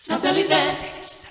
[0.00, 1.27] Satellite.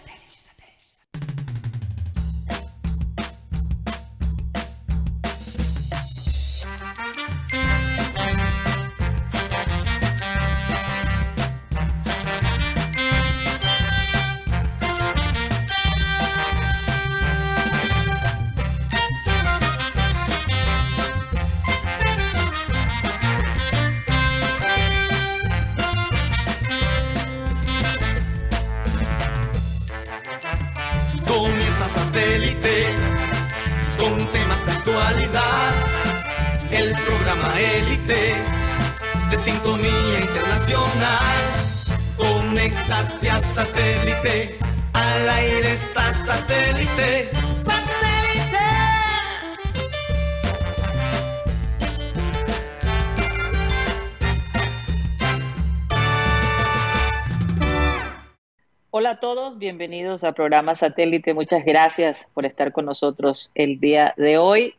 [59.77, 61.35] Bienvenidos al programa Satélite.
[61.35, 64.73] Muchas gracias por estar con nosotros el día de hoy.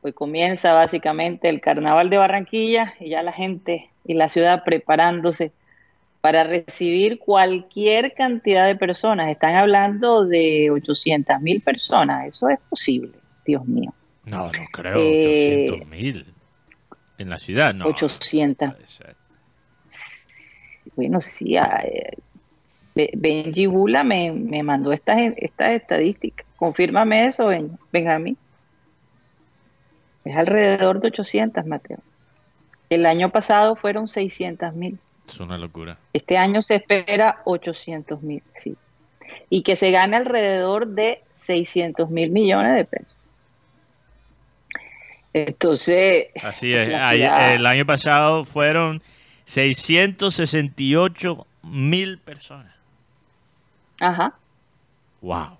[0.00, 5.52] Hoy comienza básicamente el Carnaval de Barranquilla y ya la gente y la ciudad preparándose
[6.22, 9.28] para recibir cualquier cantidad de personas.
[9.28, 12.26] Están hablando de 800 mil personas.
[12.26, 13.12] Eso es posible,
[13.44, 13.92] Dios mío.
[14.24, 16.26] No, no creo, Eh, 800 mil.
[17.18, 17.86] En la ciudad, no.
[17.86, 18.70] 800.
[18.72, 19.14] puede ser.
[20.96, 22.16] Bueno, sí, Be-
[22.94, 26.46] Benji Bula me, me mandó estas, estas estadísticas.
[26.56, 28.36] Confírmame eso, Ben- Benjamín.
[30.24, 31.98] Es alrededor de 800, Mateo.
[32.90, 34.98] El año pasado fueron 600 mil.
[35.26, 35.96] Es una locura.
[36.12, 38.76] Este año se espera 800 mil, sí.
[39.48, 43.16] Y que se gane alrededor de 600 mil millones de pesos.
[45.32, 46.88] Entonces, Así es.
[46.88, 49.02] ciudad- el año pasado fueron
[49.44, 52.71] 668 mil personas.
[54.02, 54.34] Ajá,
[55.22, 55.56] Wow.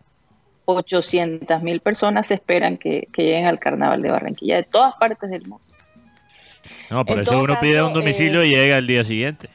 [0.65, 5.31] 800 mil personas se esperan que, que lleguen al carnaval de Barranquilla de todas partes
[5.31, 5.65] del mundo.
[6.91, 9.49] No, por En eso uno pide un domicilio eh, y llega al día siguiente.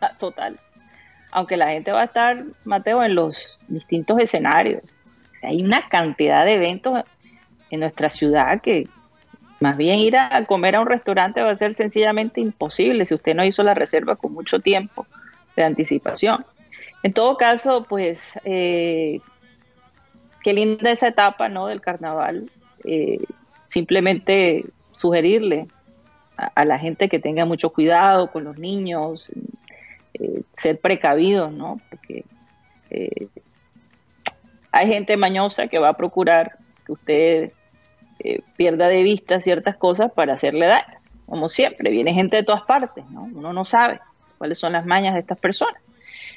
[0.18, 0.58] Total.
[1.32, 4.82] Aunque la gente va a estar, Mateo, en los distintos escenarios.
[4.84, 7.04] O sea, hay una cantidad de eventos
[7.70, 8.88] en nuestra ciudad que
[9.58, 13.34] más bien ir a comer a un restaurante va a ser sencillamente imposible si usted
[13.34, 15.06] no hizo la reserva con mucho tiempo
[15.54, 16.44] de anticipación.
[17.02, 19.20] En todo caso, pues, eh,
[20.42, 21.66] qué linda esa etapa, ¿no?
[21.66, 22.50] Del carnaval.
[22.84, 23.20] Eh,
[23.68, 25.68] simplemente sugerirle
[26.36, 29.30] a, la gente que tenga mucho cuidado con los niños,
[30.14, 31.80] eh, ser precavidos, ¿no?
[31.90, 32.24] Porque
[32.90, 33.28] eh,
[34.72, 37.52] hay gente mañosa que va a procurar que usted
[38.56, 40.98] pierda de vista ciertas cosas para hacerle daño.
[41.26, 43.22] Como siempre, viene gente de todas partes, ¿no?
[43.22, 44.00] Uno no sabe
[44.36, 45.80] cuáles son las mañas de estas personas.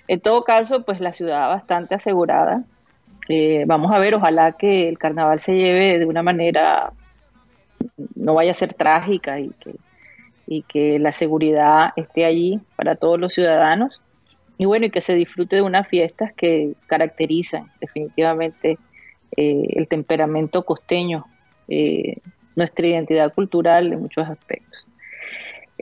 [0.07, 2.63] En todo caso, pues la ciudad bastante asegurada.
[3.29, 6.91] Eh, vamos a ver, ojalá que el carnaval se lleve de una manera,
[8.15, 9.51] no vaya a ser trágica y
[10.63, 14.01] que la seguridad esté allí para todos los ciudadanos
[14.57, 18.77] y bueno, y que se disfrute de unas fiestas que caracterizan definitivamente
[19.35, 21.25] eh, el temperamento costeño,
[21.67, 22.17] eh,
[22.55, 24.85] nuestra identidad cultural en muchos aspectos.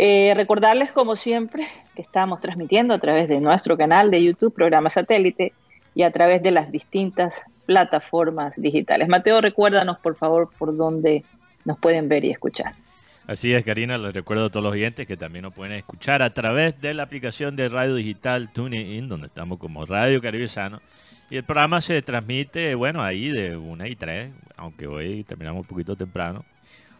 [0.04, 4.90] Eh, recordarles, como siempre, que estamos transmitiendo a través de nuestro canal de YouTube, programa
[4.90, 5.54] satélite,
[5.94, 9.08] y a través de las distintas plataformas digitales.
[9.08, 11.24] Mateo, recuérdanos, por favor, por dónde
[11.66, 12.74] nos pueden ver y escuchar.
[13.28, 16.34] Así es, Karina, les recuerdo a todos los oyentes que también nos pueden escuchar a
[16.34, 20.82] través de la aplicación de radio digital TuneIn, donde estamos como Radio Caribe Sano.
[21.30, 25.68] Y el programa se transmite, bueno, ahí de 1 y 3, aunque hoy terminamos un
[25.68, 26.44] poquito temprano,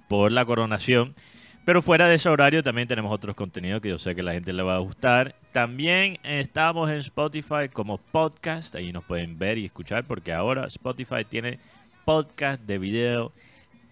[0.08, 1.16] por la coronación.
[1.64, 4.52] Pero fuera de ese horario también tenemos otros contenidos que yo sé que la gente
[4.52, 5.36] le va a gustar.
[5.52, 11.24] También estamos en Spotify como podcast, ahí nos pueden ver y escuchar porque ahora Spotify
[11.28, 11.60] tiene
[12.04, 13.32] podcast de video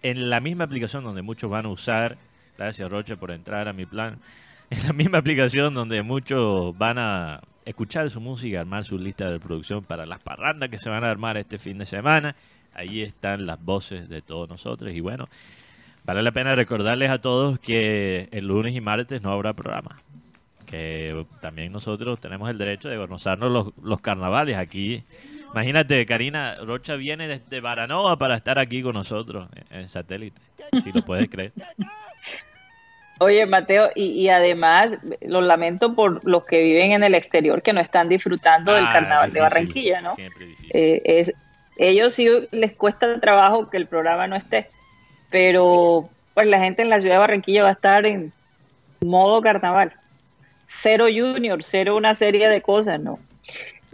[0.02, 2.18] en la misma aplicación donde muchos van a usar.
[2.58, 4.18] Gracias Roche por entrar a mi plan.
[4.70, 9.32] En la misma aplicación donde muchos van a escuchar su música, armar su lista de
[9.32, 12.36] reproducción para las parrandas que se van a armar este fin de semana.
[12.72, 15.28] Ahí están las voces de todos nosotros y bueno,
[16.10, 19.96] vale la pena recordarles a todos que el lunes y martes no habrá programa.
[20.66, 25.04] Que también nosotros tenemos el derecho de gozarnos los, los carnavales aquí.
[25.52, 30.40] Imagínate, Karina Rocha viene desde Baranoa para estar aquí con nosotros en, satélite.
[30.82, 31.52] Si lo puedes creer.
[33.20, 34.90] Oye, Mateo, y, y además
[35.20, 38.92] lo lamento por los que viven en el exterior que no están disfrutando del Ah,
[38.92, 40.10] carnaval de Barranquilla, ¿no?
[40.10, 40.70] Siempre difícil.
[40.74, 41.32] Eh, es,
[41.76, 44.70] ellos sí les cuesta trabajo que el programa no esté,
[45.30, 48.32] pero pues la gente en la ciudad de Barranquilla va a estar en
[49.00, 49.92] modo carnaval.
[50.66, 53.18] Cero junior, cero una serie de cosas, ¿no?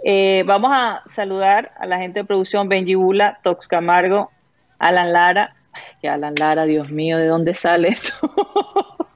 [0.04, 4.30] Eh, vamos a saludar a la gente de producción Benji Bula, Tox Camargo,
[4.78, 5.54] Alan Lara.
[6.00, 8.30] que Alan Lara, Dios mío, ¿de dónde sale esto?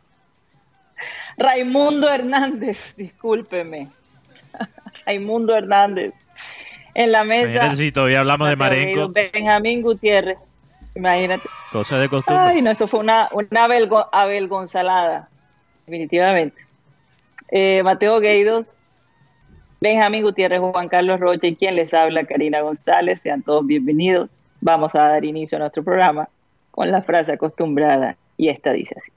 [1.37, 3.88] Raimundo Hernández, discúlpeme.
[5.06, 6.12] Raimundo Hernández.
[6.94, 7.75] En la mesa.
[7.75, 9.08] si todavía hablamos de Marenco.
[9.32, 10.38] Benjamín Gutiérrez.
[10.95, 11.49] Imagínate.
[11.73, 12.43] Cosa de costumbre.
[12.43, 13.65] Ay, no, eso fue una, una
[14.13, 15.29] avelgonzalada.
[15.87, 16.65] Definitivamente.
[17.51, 18.79] Eh, Mateo Gueidos,
[19.81, 23.23] Benjamín Gutiérrez, Juan Carlos Rocha y quien les habla, Karina González.
[23.23, 24.31] Sean todos bienvenidos.
[24.61, 26.29] Vamos a dar inicio a nuestro programa
[26.71, 29.13] con la frase acostumbrada y esta dice así.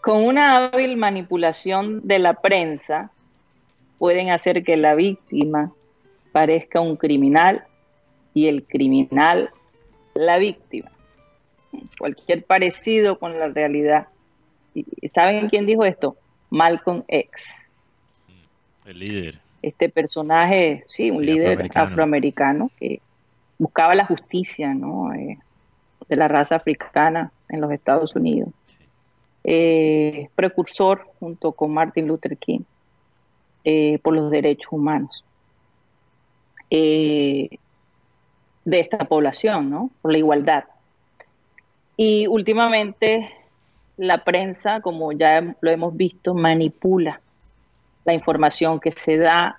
[0.00, 3.10] Con una hábil manipulación de la prensa
[3.98, 5.72] pueden hacer que la víctima
[6.32, 7.64] parezca un criminal
[8.34, 9.50] y el criminal
[10.14, 10.90] la víctima.
[11.98, 14.08] Cualquier parecido con la realidad.
[15.14, 16.16] ¿Saben quién dijo esto?
[16.50, 17.72] Malcolm X.
[18.86, 19.40] El líder.
[19.62, 22.70] Este personaje, sí, un líder afroamericano.
[22.78, 23.00] que
[23.58, 25.12] buscaba la justicia ¿no?
[25.12, 25.38] Eh,
[26.08, 28.48] de la raza africana en los Estados Unidos.
[29.44, 32.60] Eh, precursor junto con Martin Luther King
[33.64, 35.24] eh, por los derechos humanos
[38.70, 39.90] de esta población, ¿no?
[40.00, 40.64] por la igualdad.
[41.96, 43.30] Y últimamente
[43.96, 47.20] la prensa, como ya lo hemos visto, manipula
[48.04, 49.58] la información que se da,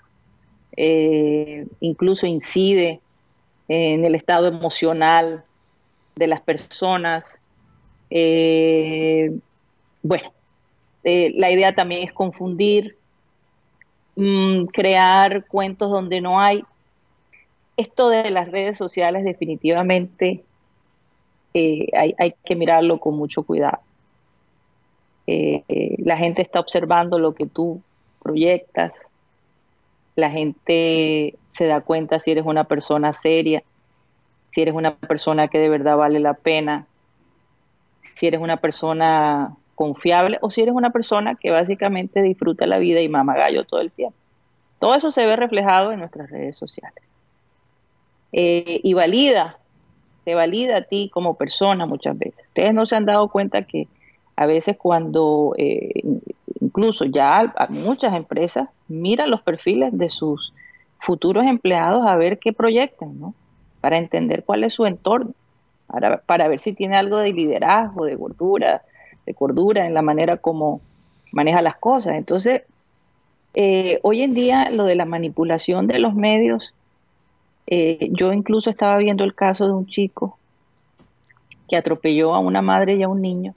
[0.75, 3.01] eh, incluso incide
[3.67, 5.43] en el estado emocional
[6.15, 7.41] de las personas.
[8.09, 9.37] Eh,
[10.01, 10.31] bueno,
[11.03, 12.97] eh, la idea también es confundir,
[14.15, 16.63] mm, crear cuentos donde no hay.
[17.81, 20.43] Esto de las redes sociales definitivamente
[21.53, 23.79] hay, hay que mirarlo con mucho cuidado.
[25.25, 27.81] Eh, eh, la gente está observando lo que tú
[28.21, 29.01] proyectas,
[30.15, 33.63] la gente se da cuenta si eres una persona seria,
[34.51, 36.85] si eres una persona que de verdad vale la pena,
[38.01, 43.01] si eres una persona confiable o si eres una persona que básicamente disfruta la vida
[43.01, 44.17] y mama gallo todo el tiempo.
[44.77, 47.10] Todo eso se ve reflejado en nuestras redes sociales.
[48.33, 49.57] Eh, y valida,
[50.23, 52.45] te valida a ti como persona muchas veces.
[52.47, 53.87] Ustedes no se han dado cuenta que
[54.35, 56.01] a veces cuando eh,
[56.61, 60.53] incluso ya muchas empresas miran los perfiles de sus
[60.99, 63.33] futuros empleados a ver qué proyectan, ¿no?
[63.81, 65.33] Para entender cuál es su entorno,
[66.25, 68.83] para, ver si tiene algo de liderazgo, de gordura,
[69.25, 70.81] de cordura en la manera como
[71.31, 72.15] maneja las cosas.
[72.15, 72.61] Entonces,
[73.53, 76.73] eh, hoy en día lo de la manipulación de los medios,
[77.67, 80.37] eh, yo incluso estaba viendo el caso de un chico
[81.69, 83.55] que atropelló a una madre y a un niño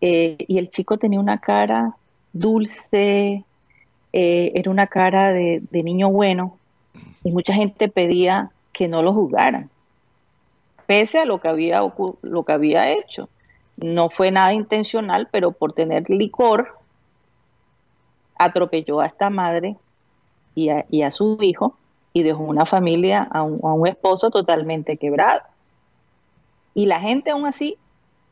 [0.00, 1.96] eh, y el chico tenía una cara
[2.32, 3.44] dulce,
[4.12, 6.58] eh, era una cara de, niño bueno,
[7.24, 9.70] y mucha gente pedía que no lo juzgaran,
[10.86, 11.80] pese a lo que había,
[12.22, 13.28] lo que había hecho.
[13.78, 16.78] No fue nada intencional, pero por tener licor,
[18.38, 19.76] atropelló a esta madre
[20.54, 21.76] y a, su hijo
[22.16, 25.42] y dejó una familia, a un, a un esposo totalmente quebrado.
[26.72, 27.76] Y la gente aún así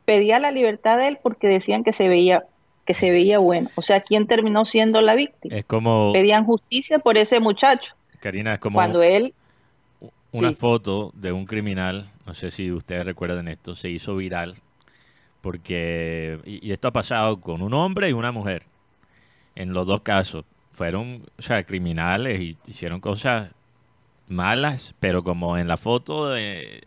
[0.07, 2.45] pedía la libertad de él porque decían que se veía
[2.87, 3.69] que se veía bueno.
[3.75, 5.55] O sea, ¿quién terminó siendo la víctima?
[5.55, 7.95] Es como pedían justicia por ese muchacho.
[8.21, 9.35] Karina, es como cuando él
[10.33, 14.55] una foto de un criminal, no sé si ustedes recuerdan esto, se hizo viral
[15.43, 18.63] porque y, esto ha pasado con un hombre y una mujer.
[19.55, 23.51] En los dos casos fueron, o sea, criminales y hicieron cosas
[24.29, 26.35] malas, pero como en la foto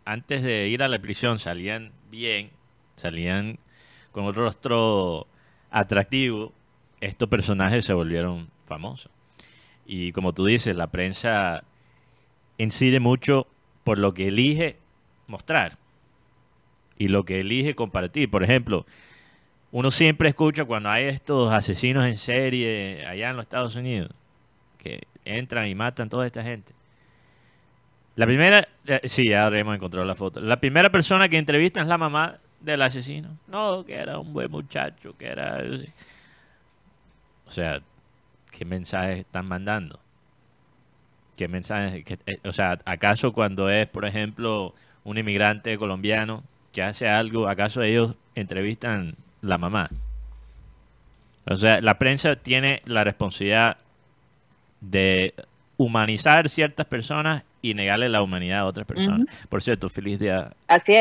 [0.06, 2.51] antes de ir a la prisión salían bien,
[2.96, 3.60] salían
[4.12, 5.27] con un rostro
[5.70, 6.53] atractivo,
[7.01, 9.12] estos personajes se volvieron famosos.
[9.86, 11.63] Y como tú dices, la prensa
[12.58, 13.48] incide mucho
[13.84, 14.77] por lo que elige
[15.27, 15.77] mostrar
[16.98, 18.29] y lo que elige compartir.
[18.29, 18.86] Por ejemplo,
[19.72, 24.12] uno siempre escucha cuando hay estos asesinos en serie allá en los Estados Unidos
[24.77, 26.74] que entran y matan toda esta gente.
[28.18, 30.42] La primera, eh, sí, ya hemos encontrado la foto.
[30.42, 33.38] La primera persona que entrevistan es la mamá del asesino.
[33.48, 35.62] No, que era un buen muchacho, que era...
[37.46, 37.80] O sea,
[38.52, 40.00] ¿qué mensajes están mandando?
[41.38, 42.04] ¿Qué mensajes?
[42.26, 46.44] Eh, o sea, ¿acaso cuando es, por ejemplo, un inmigrante colombiano
[46.74, 49.92] que hace algo, acaso ellos entrevistan la mamá?
[51.46, 53.78] O sea, la prensa tiene la responsabilidad
[54.82, 55.36] de
[55.77, 59.27] humanizar ciertas personas y negarle la humanidad a otras personas.
[59.50, 60.51] Por cierto, feliz día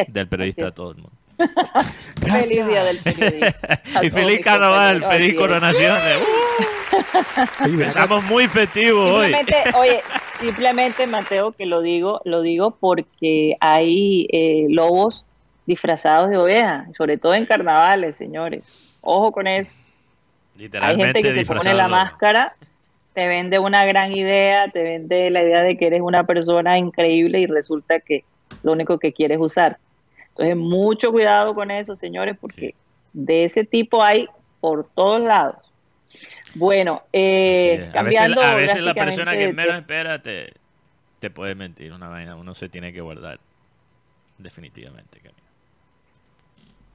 [0.09, 1.13] del periodista a todo el mundo.
[2.21, 3.81] feliz día del periodista.
[4.03, 5.97] y feliz carnaval, feliz coronación.
[7.65, 9.33] Empezamos muy festivos hoy.
[9.33, 10.01] Simplemente, oye,
[10.41, 15.25] simplemente Mateo que lo digo, lo digo porque hay eh, lobos
[15.67, 18.99] disfrazados de oveja, sobre todo en carnavales, señores.
[19.01, 19.77] Ojo con eso.
[20.55, 22.57] Hay Literalmente gente que se pone la máscara,
[23.17, 27.41] te vende una gran idea, te vende la idea de que eres una persona increíble
[27.41, 28.25] y resulta que
[28.63, 29.79] lo único que quieres usar.
[30.29, 32.75] Entonces, mucho cuidado con eso, señores, porque Sí.
[33.15, 34.29] de ese tipo hay
[34.61, 35.57] por todos lados.
[36.57, 40.53] Bueno, eh, a veces, a veces la persona que menos espera te,
[41.19, 42.37] te puede mentir una vaina.
[42.37, 43.41] Uno se tiene que guardar.
[44.37, 45.23] Definitivamente.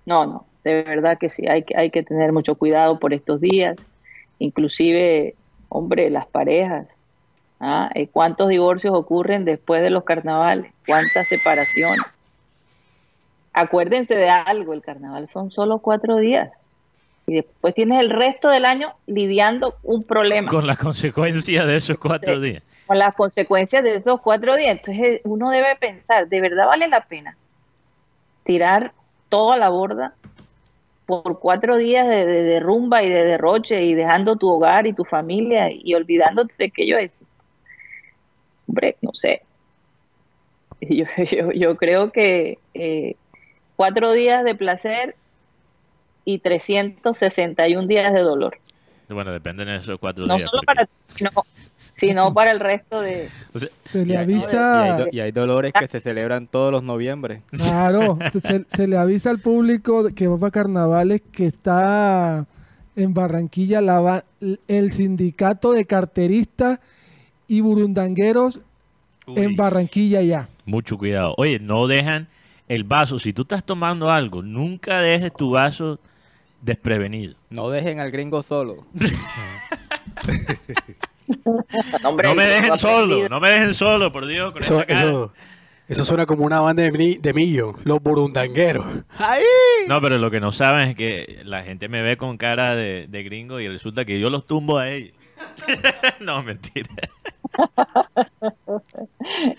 [0.05, 3.41] No, no, de verdad que sí, hay que, hay que tener mucho cuidado por estos
[3.41, 3.87] días,
[4.37, 5.33] inclusive,
[5.71, 6.87] hombre, las parejas.
[7.61, 7.89] ¿ah?
[7.95, 10.73] Eh, ¿Cuántos divorcios ocurren después de los carnavales?
[10.85, 12.01] ¿Cuántas separaciones?
[13.53, 16.51] Acuérdense de algo, el carnaval son solo cuatro días
[17.27, 21.97] y después tienes el resto del año lidiando un problema Con las consecuencias de esos
[21.97, 22.63] cuatro días.
[22.87, 24.71] con las consecuencias de esos cuatro días.
[24.71, 27.37] Entonces uno debe pensar, ¿de verdad vale la pena
[28.43, 28.91] tirar
[29.29, 30.13] todo a la borda
[31.21, 34.93] por cuatro días de, de- de rumba y de derroche y dejando tu hogar y
[34.93, 37.19] tu familia y olvidándote de que yo es?
[38.67, 39.41] Hombre, no sé.
[40.81, 43.15] Yo, yo, yo creo que eh,
[43.75, 45.15] cuatro días de placer
[46.25, 48.57] y 361 días de dolor.
[49.09, 50.49] Bueno, dependen de esos cuatro No días.
[50.49, 51.29] solo porque- para ti, no,
[51.93, 55.07] sino para el resto de, o sea, Se le Y hay- Y avisa, hay, do-
[55.11, 57.41] y hay dolores que se celebran todos los noviembre.
[57.51, 62.45] claro, se, se le avisa al público que va para carnavales que está
[62.95, 64.23] en Barranquilla la
[64.67, 66.79] el sindicato de carteristas
[67.47, 68.59] y burundangueros
[69.27, 70.49] uy, en Barranquilla ya.
[70.65, 71.33] mucho cuidado.
[71.37, 72.27] Oye, no dejan
[72.67, 73.19] el vaso.
[73.19, 75.99] Si tú estás tomando algo, nunca dejes tu vaso
[76.61, 77.35] desprevenido.
[77.49, 78.85] No dejen al gringo solo.
[82.03, 84.53] Hombre, no me dejen solo, no me dejen solo, por Dios.
[84.53, 84.61] con
[85.87, 88.85] Eso, suena como una banda de, mi- de millo, los burundangueros.
[89.17, 89.43] ¡Ay!
[89.87, 93.07] No, pero lo que no saben es que la gente me ve con cara de,
[93.07, 95.13] de gringo y resulta que yo los tumbo a ellos.
[96.21, 96.87] no, mentira.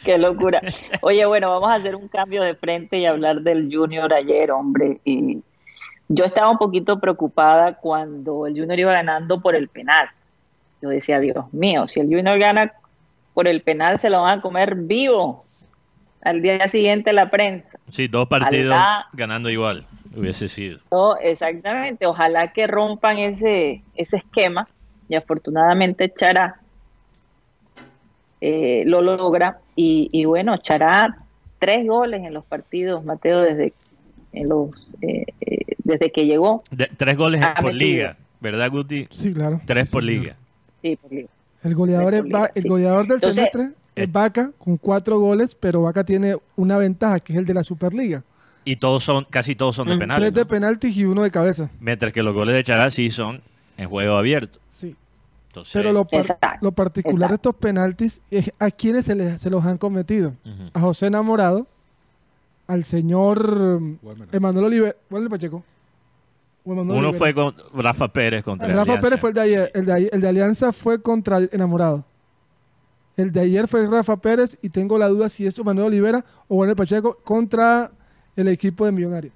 [0.04, 0.60] Qué locura.
[1.02, 5.00] Oye, bueno, vamos a hacer un cambio de frente y hablar del Junior ayer, hombre.
[5.04, 5.42] Y
[6.08, 10.08] yo estaba un poquito preocupada cuando el Junior iba ganando por el penal.
[10.82, 12.72] Yo decía, Dios mío, si el Junior gana
[13.34, 15.44] por el penal, se lo van a comer vivo.
[16.22, 17.78] Al día siguiente la prensa.
[17.88, 19.06] Sí, dos partidos Ojalá.
[19.12, 19.84] ganando igual
[20.14, 20.78] hubiese sido.
[20.90, 22.04] No, exactamente.
[22.06, 24.68] Ojalá que rompan ese, ese esquema.
[25.08, 26.60] Y afortunadamente Chará
[28.40, 29.58] eh, lo logra.
[29.76, 31.16] Y, y bueno, Chará,
[31.58, 33.72] tres goles en los partidos, Mateo, desde,
[34.32, 34.70] en los,
[35.00, 36.62] eh, eh, desde que llegó.
[36.70, 37.72] De- tres goles por metido.
[37.78, 39.06] liga, ¿verdad, Guti?
[39.10, 39.60] Sí, claro.
[39.66, 40.36] Tres por Sí, liga.
[40.82, 41.28] Sí, por liga.
[41.62, 45.82] El goleador, es Va- el goleador del Entonces- semestre es Vaca con cuatro goles, pero
[45.82, 48.24] Vaca tiene una ventaja que es el de la Superliga.
[48.64, 50.20] Y todos son, casi todos son de penales.
[50.20, 50.48] Tres de ¿no?
[50.48, 51.70] penaltis y uno de cabeza.
[51.80, 53.40] Mientras que los goles de Chará sí son
[53.76, 54.58] en juego abierto.
[54.70, 54.96] Sí.
[55.48, 59.40] Entonces, Pero lo, par- Exacto, lo particular de estos penaltis es a quienes se, les,
[59.40, 60.32] se los han cometido.
[60.72, 61.66] A José Enamorado,
[62.66, 63.80] al señor
[64.32, 65.64] Emanuel Oliver, ¿cuál es el Pacheco?
[66.64, 69.00] Uno fue con Rafa Pérez contra Rafa Alianza.
[69.00, 72.04] Pérez fue el de ayer, el de, ayer- el de Alianza fue contra el Enamorado.
[73.16, 76.58] El de ayer fue Rafa Pérez y tengo la duda si es Manuel Olivera o
[76.58, 77.90] Manuel Pacheco contra
[78.36, 79.34] el equipo de Millonarios.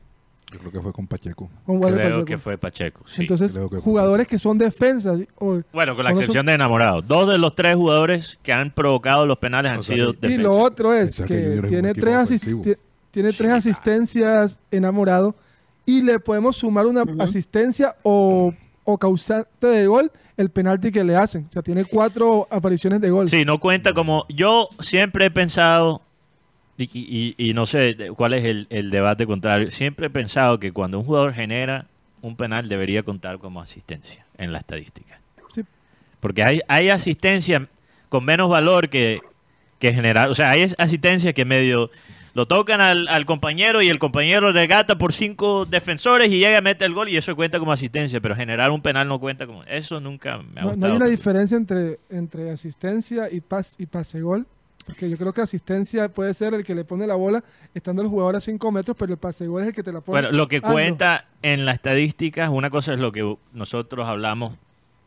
[0.52, 1.50] Yo creo que fue con Pacheco.
[1.66, 2.24] Con Creo Pacheco.
[2.24, 3.02] que fue Pacheco.
[3.06, 3.22] sí.
[3.22, 5.18] Entonces, creo que fue jugadores que son defensas.
[5.40, 7.06] o- bueno, con la son- excepción de enamorados.
[7.06, 10.18] Dos de los tres jugadores que han provocado los penales han O sea, sido que-
[10.18, 10.44] Y defensas.
[10.44, 12.62] lo otro es que tiene tres, asis- ofensivo.
[12.62, 12.74] ti-
[13.10, 13.58] tiene Sí, tres claro.
[13.58, 15.34] asistencias enamorado
[15.86, 18.52] y le podemos sumar una asistencia o,
[18.84, 21.46] o causante de gol el penalti que le hacen.
[21.48, 23.28] O sea, tiene cuatro apariciones de gol.
[23.28, 24.26] Sí, no cuenta como.
[24.28, 26.02] Yo siempre he pensado,
[26.76, 30.72] y, y- y no sé cuál es el, el debate contrario, siempre he pensado que
[30.72, 31.86] cuando un jugador genera
[32.20, 35.20] un penal debería contar como asistencia en la estadística.
[35.48, 35.62] Sí.
[36.20, 37.68] Porque hay, hay asistencia
[38.08, 39.20] con menos valor que,
[39.78, 40.28] que generar.
[40.28, 41.90] O sea, hay asistencia que medio
[42.34, 46.60] lo tocan al, al compañero y el compañero regata por cinco defensores y llega a
[46.60, 49.64] meter el gol y eso cuenta como asistencia, pero generar un penal no cuenta como.
[49.64, 50.92] Eso nunca me ha No, no gustado.
[50.92, 54.46] hay una diferencia entre, entre asistencia y, pas, y pase gol.
[54.84, 57.42] Porque yo creo que asistencia puede ser el que le pone la bola
[57.74, 60.00] estando el jugador a 5 metros, pero el pase gol es el que te la
[60.00, 60.20] pone.
[60.20, 64.54] Bueno, lo que cuenta en la estadística, una cosa es lo que nosotros hablamos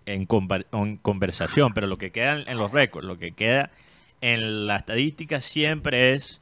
[0.06, 3.70] en, conver- en conversación, pero lo que queda en, en los récords, lo que queda
[4.22, 6.42] en la estadística siempre es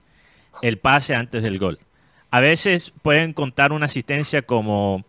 [0.62, 1.80] el pase antes del gol.
[2.32, 5.06] A veces pueden contar una asistencia como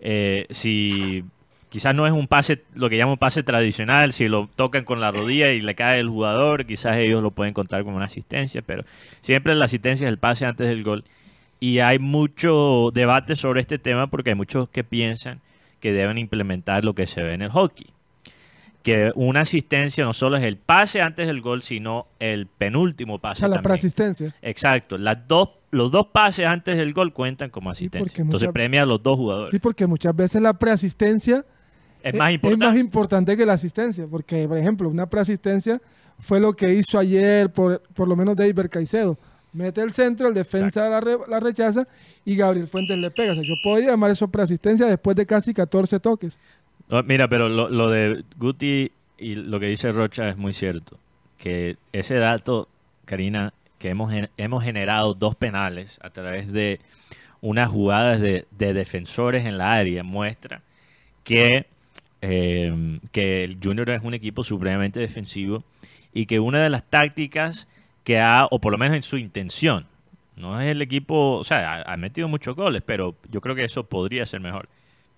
[0.00, 1.24] eh, si
[1.68, 5.10] quizás no es un pase, lo que llaman pase tradicional, si lo tocan con la
[5.10, 8.84] rodilla y le cae el jugador, quizás ellos lo pueden contar como una asistencia, pero
[9.20, 11.04] siempre la asistencia es el pase antes del gol.
[11.60, 15.40] Y hay mucho debate sobre este tema porque hay muchos que piensan
[15.80, 17.86] que deben implementar lo que se ve en el hockey.
[18.92, 23.18] Que una asistencia no solo es el pase antes del gol, sino el penúltimo O
[23.18, 23.40] pase.
[23.40, 24.34] sea, la preasistencia.
[24.42, 24.96] Exacto.
[24.98, 28.22] Las dos, los dos pases antes del gol cuentan como asistencia.
[28.22, 29.50] Entonces muchas- premia a los dos jugadores.
[29.50, 31.44] Sí, porque muchas veces la preasistencia
[32.02, 32.66] es más eh, importante.
[32.66, 34.06] más importante que la asistencia.
[34.06, 35.80] Porque, por ejemplo, una preasistencia
[36.18, 39.18] fue lo que hizo ayer, por, por lo menos David Caicedo.
[39.52, 41.88] Mete el centro, el defensa la, re- la rechaza
[42.24, 43.32] y Gabriel Fuentes le pega.
[43.32, 46.38] O sea, yo podría llamar eso preasistencia después de casi 14 toques.
[46.88, 50.98] No, mira, pero lo, lo de Guti y lo que dice Rocha es muy cierto.
[51.36, 52.68] Que ese dato,
[53.04, 56.80] Karina, que hemos, hemos generado dos penales a través de
[57.40, 60.62] unas jugadas de, de defensores en la área, muestra
[61.24, 61.66] que,
[62.22, 65.62] eh, que el Junior es un equipo supremamente defensivo
[66.12, 67.68] y que una de las tácticas
[68.02, 69.86] que ha, o por lo menos en su intención,
[70.36, 73.84] no es el equipo, o sea, ha metido muchos goles, pero yo creo que eso
[73.84, 74.68] podría ser mejor.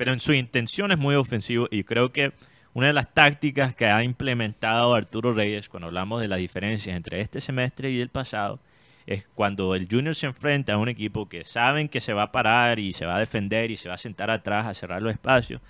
[0.00, 2.32] Pero en su intención es muy ofensivo y creo que
[2.72, 7.20] una de las tácticas que ha implementado Arturo Reyes cuando hablamos de las diferencias entre
[7.20, 8.60] este semestre y el pasado
[9.04, 12.32] es cuando el Junior se enfrenta a un equipo que saben que se va a
[12.32, 15.12] parar y se va a defender y se va a sentar atrás a cerrar los
[15.12, 15.60] espacios,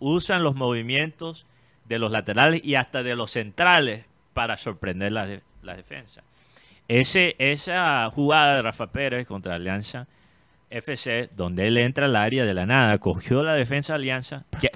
[0.00, 1.46] usan los movimientos
[1.84, 6.24] de los laterales y hasta de los centrales para sorprender la, de- la defensa.
[6.88, 10.08] Ese, esa jugada de Rafa Pérez contra Alianza
[10.70, 14.70] FC, donde él entra al área de la nada, cogió la defensa de Alianza, que-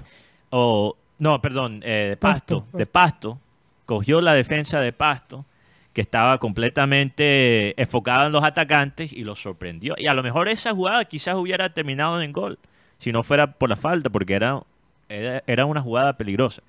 [0.50, 3.38] o no, perdón, eh, de Pasto, Pasto, de Pasto,
[3.87, 5.44] cogió la defensa de Pasto,
[5.92, 9.94] que estaba completamente enfocada en los atacantes y los sorprendió.
[9.99, 12.59] Y a lo mejor esa jugada quizás hubiera terminado en gol,
[12.99, 14.62] si no fuera por la falta, porque era,
[15.09, 16.62] era, era una jugada peligrosa.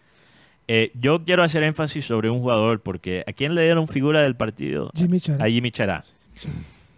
[0.68, 4.36] Eh, yo quiero hacer énfasis sobre un jugador, porque ¿a quién le dieron figura del
[4.36, 4.88] partido?
[4.96, 5.44] Jimmy Chará.
[5.44, 6.02] A Jimmy Chará.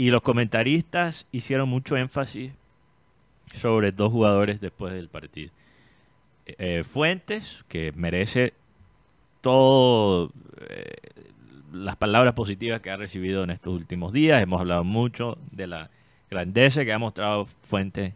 [0.03, 2.51] Y los comentaristas hicieron mucho énfasis
[3.53, 5.49] sobre dos jugadores después del partido.
[6.45, 8.53] Eh, Fuentes, que merece
[9.39, 10.29] todo
[10.67, 10.91] eh,
[11.71, 14.43] las palabras positivas que ha recibido en estos últimos días.
[14.43, 15.89] Hemos hablado mucho de la
[16.29, 18.13] grandeza que ha mostrado Fuentes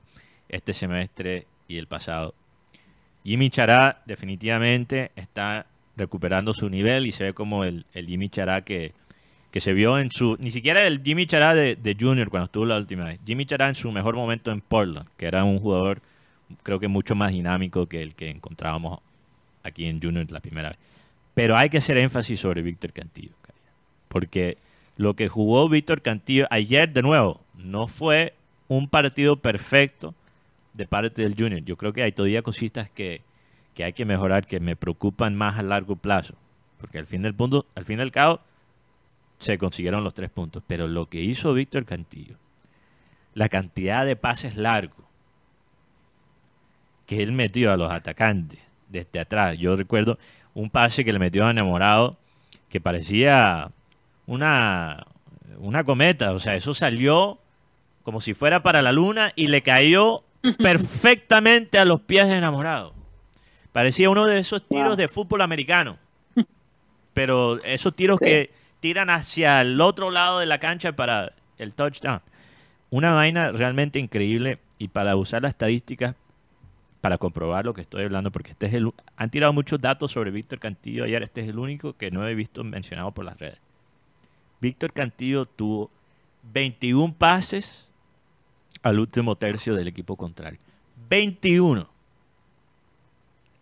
[0.50, 2.36] este semestre y el pasado.
[3.23, 8.65] Jimmy Chará definitivamente está recuperando su nivel y se ve como el, el Jimmy Chará
[8.65, 8.91] que,
[9.52, 10.38] que se vio en su...
[10.40, 13.20] Ni siquiera el Jimmy Chará de, Junior cuando estuvo la última vez.
[13.26, 16.02] Jimmy Chará en su mejor momento en Portland, que era un jugador
[16.64, 19.00] creo que mucho más dinámico que el que encontrábamos
[19.64, 20.78] aquí en Junior la primera vez.
[21.34, 23.32] Pero hay que hacer énfasis sobre Víctor Cantillo,
[24.08, 24.58] porque
[24.96, 28.34] lo que jugó Víctor Cantillo ayer de nuevo no fue
[28.68, 30.16] un partido perfecto
[30.74, 31.64] de parte del Junior.
[31.64, 33.22] Yo creo que hay todavía cositas que,
[33.74, 36.36] que hay que mejorar que me preocupan más a largo plazo,
[36.80, 38.40] porque al fin del punto, al fin del cabo
[39.39, 42.38] se consiguieron los tres puntos, pero lo que hizo Víctor Cantillo,
[43.34, 45.06] la cantidad de pases largos
[47.06, 49.58] que él metió a los atacantes desde atrás.
[49.58, 50.17] Yo recuerdo
[50.54, 52.17] un pase que le metió a Enamorado
[52.69, 53.71] que parecía
[54.26, 55.06] una,
[55.60, 56.34] una cometa.
[56.34, 57.39] O sea, eso salió
[58.04, 60.23] como si fuera para la luna y le cayó
[60.63, 62.93] perfectamente a los pies de Enamorado.
[63.71, 64.95] Parecía uno de esos tiros Wow.
[64.97, 65.97] de fútbol americano.
[67.13, 72.22] Pero esos tiros que tiran hacia el otro lado de la cancha para el touchdown.
[72.90, 76.16] Una vaina realmente increíble y para usar las estadísticas
[77.02, 80.32] para comprobar lo que estoy hablando, porque este es el, han tirado muchos datos sobre
[80.32, 83.60] Víctor Cantillo ayer, este es el único que no he visto mencionado por las redes.
[84.60, 85.92] Víctor Cantillo tuvo
[86.52, 87.88] 21 pases
[88.84, 90.60] al último tercio del equipo contrario.
[91.10, 91.88] 21.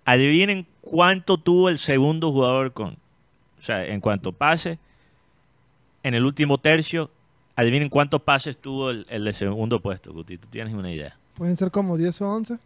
[0.06, 2.97] Adivinen cuánto tuvo el segundo jugador con,
[3.58, 4.78] o sea, en cuanto a pases,
[6.05, 7.09] en el último tercio,
[7.55, 11.17] adivinen cuántos pases tuvo el, el de segundo puesto, Guti, tú tienes una idea.
[11.33, 12.59] Pueden ser como 10 o 11.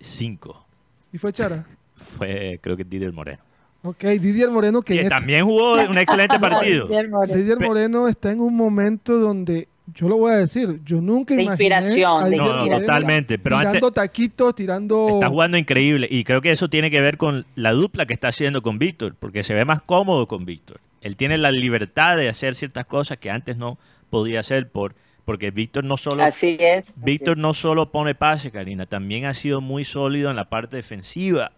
[0.00, 0.66] Cinco.
[1.12, 1.66] Y fue Chara.
[1.94, 3.42] Fue, creo que Didier Moreno.
[3.82, 6.86] Ok, Didier Moreno, que, este- también jugó un excelente partido.
[6.86, 11.34] Didier Pe- Moreno está en un momento donde, yo lo voy a decir, yo nunca
[11.34, 13.38] De imaginé inspiración, a de No, no, totalmente.
[13.38, 15.08] Pero tirando antes taquitos, tirando...
[15.14, 16.06] está jugando increíble.
[16.10, 19.16] Y creo que eso tiene que ver con la dupla que está haciendo con Víctor.
[19.18, 20.80] Porque se ve más cómodo con Víctor.
[21.00, 23.78] Él tiene la libertad de hacer ciertas cosas que antes no
[24.10, 26.88] podía hacer por porque Víctor no solo Así es.
[26.88, 30.76] así Víctor no solo pone pase, Karina, también ha sido muy sólido en la parte
[30.76, 31.52] defensiva.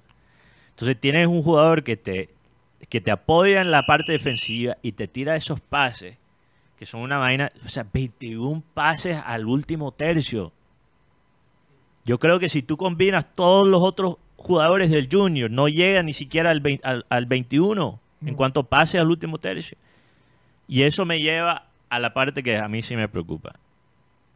[0.70, 2.30] Entonces tienes un jugador que te,
[2.88, 6.16] que te apoya en la parte defensiva y te tira esos pases,
[6.76, 10.52] que son una vaina, o sea, 21 pases al último tercio.
[12.04, 16.12] Yo creo que si tú combinas todos los otros jugadores del Junior, no llega ni
[16.12, 19.76] siquiera al, vein- al, al 21 en cuanto pase al último tercio.
[20.68, 23.54] Y eso me lleva a la parte que a mí sí me preocupa,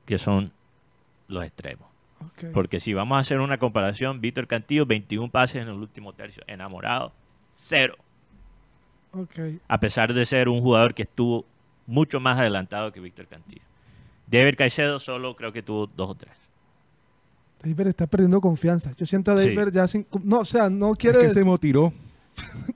[0.05, 0.53] que son
[1.29, 1.89] los extremos.
[2.53, 6.43] Porque si vamos a hacer una comparación, Víctor Cantillo, 21 pases en el último tercio,
[6.47, 7.13] enamorado,
[7.53, 7.97] cero.
[9.69, 11.45] A pesar de ser un jugador que estuvo
[11.87, 13.63] mucho más adelantado que Víctor Cantillo.
[14.27, 16.33] David Caicedo solo creo que tuvo dos o tres.
[17.63, 18.93] David está perdiendo confianza.
[18.97, 19.55] Yo siento a Sí.
[19.55, 20.07] David ya sin...
[20.23, 21.19] No, o sea, no Es quiere...
[21.21, 21.93] que se motiró.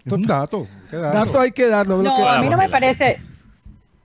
[0.05, 0.67] Es un dato.
[0.91, 1.27] ¿qué dato?
[1.27, 2.03] Dato hay que darlo.
[2.03, 3.19] No, a mí no me parece.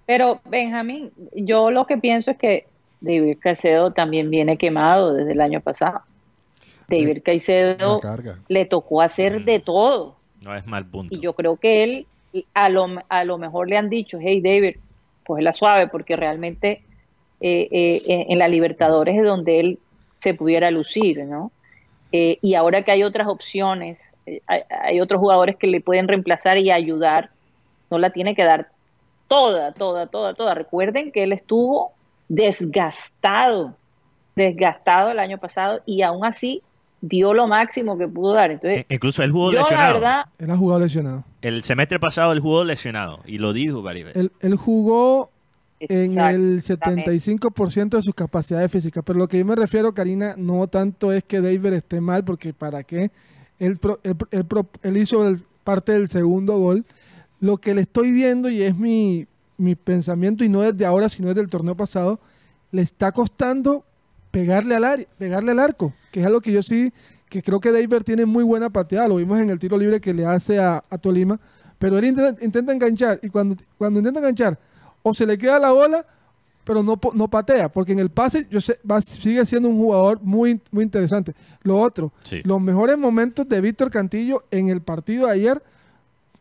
[0.05, 2.67] Pero, Benjamín, yo lo que pienso es que
[3.01, 6.01] David Caicedo también viene quemado desde el año pasado.
[6.87, 8.01] David Una Caicedo
[8.47, 10.15] le tocó hacer de todo.
[10.43, 11.15] No es mal punto.
[11.15, 12.07] Y yo creo que él,
[12.53, 14.77] a lo, a lo mejor le han dicho, hey David,
[15.25, 16.81] pues la suave, porque realmente
[17.39, 19.79] eh, eh, en, en la Libertadores es donde él
[20.17, 21.51] se pudiera lucir, ¿no?
[22.15, 26.07] Eh, y ahora que hay otras opciones, eh, hay, hay otros jugadores que le pueden
[26.07, 27.31] reemplazar y ayudar,
[27.89, 28.69] no la tiene que dar
[29.27, 30.53] toda, toda, toda, toda.
[30.53, 31.91] Recuerden que él estuvo
[32.73, 33.75] desgastado,
[34.35, 36.61] desgastado el año pasado y aún así
[37.01, 38.51] dio lo máximo que pudo dar.
[38.51, 39.93] Entonces, E- Incluso él jugó yo la lesionado.
[39.95, 41.23] verdad, Él ha jugado lesionado.
[41.41, 44.21] El semestre pasado él jugó lesionado y lo dijo varias veces.
[44.23, 45.29] Él, él jugó
[45.89, 47.11] en el Exactamente.
[47.11, 49.03] 75% de sus capacidades físicas.
[49.05, 52.53] Pero lo que yo me refiero, Karina, no tanto es que David esté mal, porque
[52.53, 53.11] para qué.
[53.59, 54.45] Él, él, él
[54.83, 56.85] él hizo el- parte del segundo gol.
[57.39, 61.29] Lo que le estoy viendo, y es mi, mi pensamiento, y no desde ahora, sino
[61.29, 62.19] desde el torneo pasado,
[62.71, 63.85] le está costando
[64.31, 66.91] pegarle al, área, pegarle al arco, que es algo que yo sí,
[67.29, 69.07] que creo que David tiene muy buena pateada.
[69.07, 71.39] Lo vimos en el tiro libre que le hace a, a Tolima.
[71.79, 74.57] Pero él intenta, intenta enganchar, y cuando, cuando intenta enganchar,
[75.03, 76.05] o se le queda la bola,
[76.63, 80.19] pero no, no patea, porque en el pase yo sé, va- sigue siendo un jugador
[80.21, 81.33] muy, muy interesante.
[81.61, 82.41] Lo otro, Sí.
[82.45, 85.61] los mejores momentos de Víctor Cantillo en el partido de ayer,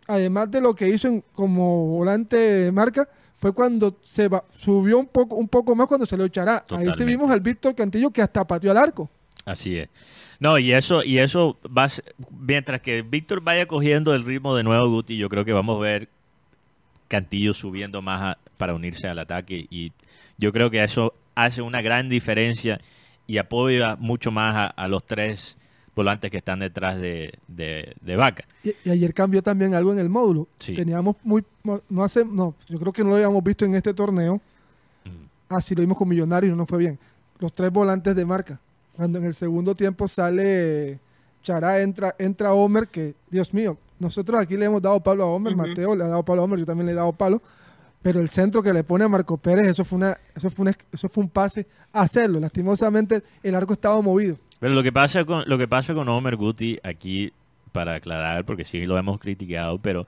[0.06, 4.98] además de lo que hizo en- como volante de marca, fue cuando se va- subió
[4.98, 6.54] un poco, un poco más cuando salió Chará.
[6.58, 7.04] Ahí sí Totalmente.
[7.04, 9.10] vimos al Víctor Cantillo que hasta pateó al arco.
[9.44, 9.88] Así es.
[10.38, 11.88] No, y eso, y eso va
[12.30, 15.80] mientras que Víctor vaya cogiendo el ritmo de nuevo, Guti, yo creo que vamos a
[15.80, 16.08] ver
[17.08, 19.92] Cantillo subiendo más a- para unirse al ataque y
[20.38, 22.80] yo creo que eso hace una gran diferencia
[23.26, 25.56] y apoya mucho más a, a los tres
[25.94, 28.44] volantes que están detrás de, de, de Vaca.
[28.64, 30.48] Y, y ayer cambió también algo en el módulo.
[30.58, 30.74] Sí.
[30.74, 31.44] Teníamos muy,
[31.88, 34.36] no hace, no, yo creo que no lo habíamos visto en este torneo.
[35.04, 35.54] Mm.
[35.54, 36.98] Así lo vimos con Millonarios, no fue bien.
[37.38, 38.60] Los tres volantes de marca.
[38.96, 40.98] Cuando en el segundo tiempo sale
[41.42, 45.56] Chará, entra, entra Homer, que, Dios mío, nosotros aquí le hemos dado palo a Homer.
[45.56, 47.42] Mateo le ha dado palo a Homer, yo también le he dado palo.
[48.02, 50.74] Pero el centro que le pone a Marco Pérez, eso fue una, eso fue una,
[50.92, 52.40] eso fue un pase a hacerlo.
[52.40, 54.36] Lastimosamente el arco estaba movido.
[54.58, 57.32] Pero lo que pasa con lo que pasa con Homer Guti aquí
[57.72, 60.06] para aclarar porque sí lo hemos criticado, pero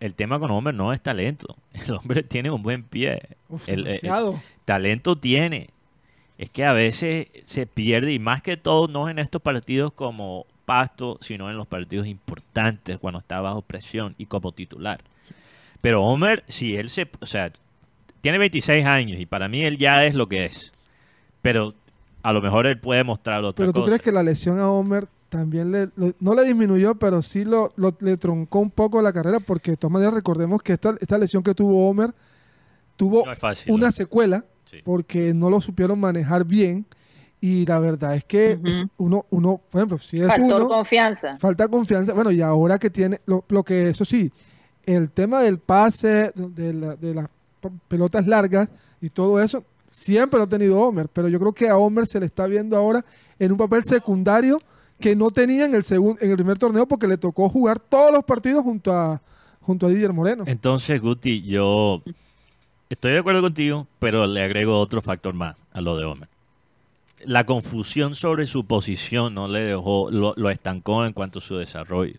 [0.00, 1.56] el tema con Homer no es talento.
[1.72, 3.20] El hombre tiene un buen pie.
[3.48, 4.40] Uf, El- el- demasiado.
[4.64, 5.70] talento tiene.
[6.36, 10.44] Es que a veces se pierde y más que todo no en estos partidos como
[10.66, 15.00] Pasto, sino en los partidos importantes cuando está bajo presión y como titular.
[15.80, 17.50] Pero Homer, si él se, o sea,
[18.20, 20.72] tiene 26 años y para mí él ya es lo que es.
[21.42, 21.74] Pero
[22.22, 23.86] a lo mejor él puede mostrar otra Pero tú cosa.
[23.92, 27.72] crees que la lesión a Homer también le, lo- no le disminuyó, pero sí lo,
[27.76, 31.16] lo- le troncó un poco la carrera, porque de todas maneras recordemos que esta, esta
[31.18, 32.12] lesión que tuvo Homer
[32.96, 33.72] tuvo No es fácil.
[33.72, 33.92] una ¿no?
[33.92, 34.78] secuela, Sí.
[34.84, 36.86] porque no lo supieron manejar bien.
[37.40, 41.36] Y la verdad es que es uno, uno, por ejemplo, si es Factor uno, confianza.
[41.36, 42.12] falta confianza.
[42.12, 44.32] Bueno, y ahora que tiene, lo, lo que eso sí,
[44.96, 47.28] el tema del pase, de, la- de las
[47.88, 48.68] pelotas largas
[49.00, 52.20] y todo eso, siempre lo ha tenido Homer, pero yo creo que a Homer se
[52.20, 53.04] le está viendo ahora
[53.38, 54.60] en un papel secundario
[55.00, 58.12] que no tenía en el segundo, en el primer torneo porque le tocó jugar todos
[58.12, 59.20] los partidos junto a
[59.60, 60.44] junto a Didier Moreno.
[60.46, 62.02] Entonces, Guti, yo
[62.88, 66.28] estoy de acuerdo contigo, pero le agrego otro factor más a lo de Homer.
[67.24, 71.56] La confusión sobre su posición no le dejó, lo, lo estancó en cuanto a su
[71.56, 72.14] desarrollo.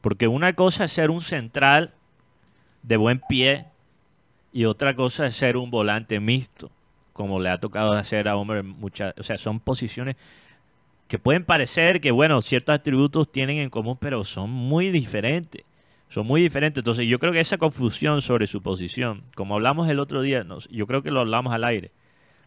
[0.00, 1.92] Porque una cosa es ser un central
[2.82, 3.66] de buen pie
[4.52, 6.70] y otra cosa es ser un volante mixto,
[7.12, 10.16] como le ha tocado hacer a Homer muchas, o sea, son posiciones
[11.08, 15.64] que pueden parecer que, bueno, ciertos atributos tienen en común, pero son muy diferentes.
[16.08, 16.80] Son muy diferentes.
[16.80, 20.68] Entonces, yo creo que esa confusión sobre su posición, como hablamos el otro día, nos-
[20.68, 21.90] yo creo que lo hablamos al aire.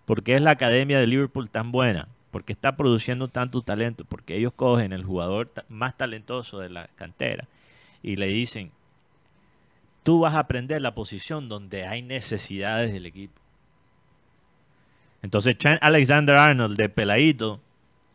[0.06, 2.08] ¿Por qué es la academia de Liverpool tan buena?
[2.34, 4.06] ¿Por qué está produciendo tanto talento?
[4.06, 7.48] Porque ellos cogen el jugador más talentoso de la cantera
[8.02, 8.72] y le dicen,
[10.02, 13.40] tú vas a aprender la posición donde hay necesidades del equipo.
[15.22, 17.62] Entonces, Trent Alexander Arnold de peladito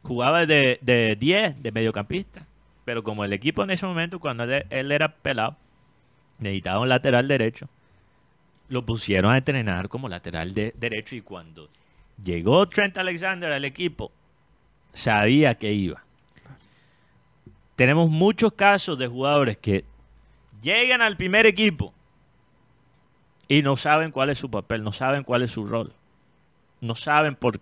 [0.02, 2.44] jugaba de, de 10, de mediocampista.
[2.84, 5.56] Pero como el equipo en ese momento, cuando él, él era pelado,
[6.40, 7.68] necesitaba un lateral derecho,
[8.68, 11.70] lo pusieron a entrenar como lateral de, derecho y cuando
[12.22, 14.12] llegó Trent Alexander al equipo,
[14.92, 16.02] sabía que iba.
[17.76, 19.84] Tenemos muchos casos de jugadores que
[20.60, 21.94] llegan al primer equipo
[23.46, 25.92] y no saben cuál es su papel, no saben cuál es su rol,
[26.80, 27.60] no saben por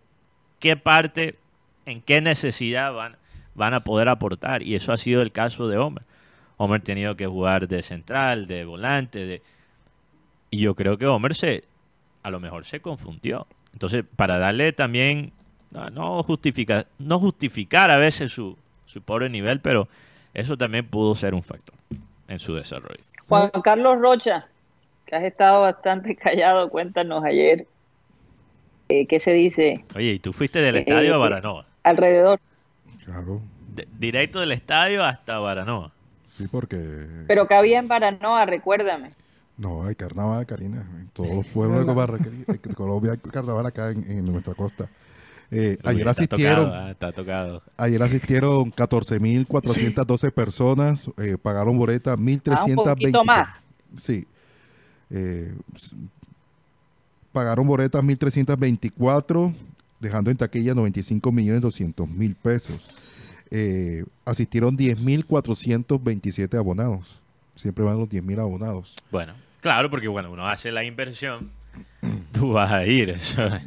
[0.59, 1.39] qué parte,
[1.85, 3.17] en qué necesidad van,
[3.55, 4.63] van a poder aportar.
[4.63, 6.03] Y eso ha sido el caso de Homer.
[6.57, 9.43] Homer ha tenido que jugar de central, de volante, de...
[10.51, 11.65] y yo creo que Homer se,
[12.23, 13.47] a lo mejor se confundió.
[13.77, 15.33] Entonces, para darle también,
[15.71, 19.87] no, no justifica, no justificar a veces su, su pobre nivel, pero
[20.33, 21.75] eso también pudo ser un factor
[22.27, 22.95] en su desarrollo.
[23.29, 24.47] Juan Carlos Rocha,
[25.05, 27.67] que has estado bastante callado, cuéntanos ayer
[28.89, 31.67] eh, qué se dice Oye, y tú fuiste del Eh, estadio a eh, Baranoa.
[31.83, 32.41] alrededor.
[33.05, 33.43] Claro.
[33.75, 35.93] De- directo del estadio hasta Baranoa.
[36.29, 36.79] Sí, porque.
[37.27, 39.11] Pero que había en Baranoa, recuérdame.
[39.59, 40.87] No, hay carnaval, Karina.
[41.01, 44.89] En todos los pueblos de Colombia hay carnaval acá en, en nuestra costa.
[45.51, 47.63] Eh, ayer está asistieron, tocado, ah, está tocado.
[47.77, 52.85] ayer asistieron 14.412 personas, eh, pagaron boleta Ah, un 1.320.
[52.85, 53.69] poquito más.
[53.97, 54.27] Sí.
[55.11, 55.55] Eh,
[57.33, 59.55] pagaron boletas 1.324,
[60.01, 62.91] dejando en taquilla 95 millones 200 mil pesos.
[63.51, 67.21] Eh, asistieron 10.427 abonados.
[67.55, 68.97] Siempre van los 10.000 abonados.
[69.11, 71.51] Bueno, claro, porque bueno, uno hace la inversión,
[72.33, 73.11] tú vas a ir.
[73.11, 73.45] eso.
[73.47, 73.61] Eh,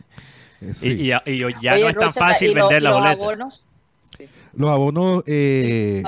[0.62, 0.92] Y, sí.
[0.92, 2.90] y ya, y yo- ya Oye, no es tan Rocha, fácil ¿y lo- vender la
[2.92, 3.24] los boleta.
[3.24, 3.66] abonos
[4.54, 6.04] Los abonos eh,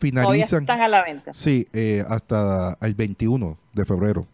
[0.00, 0.62] finalizan.
[0.62, 1.32] están a la venta.
[1.34, 4.26] Sí, eh, hasta el 21 de febrero.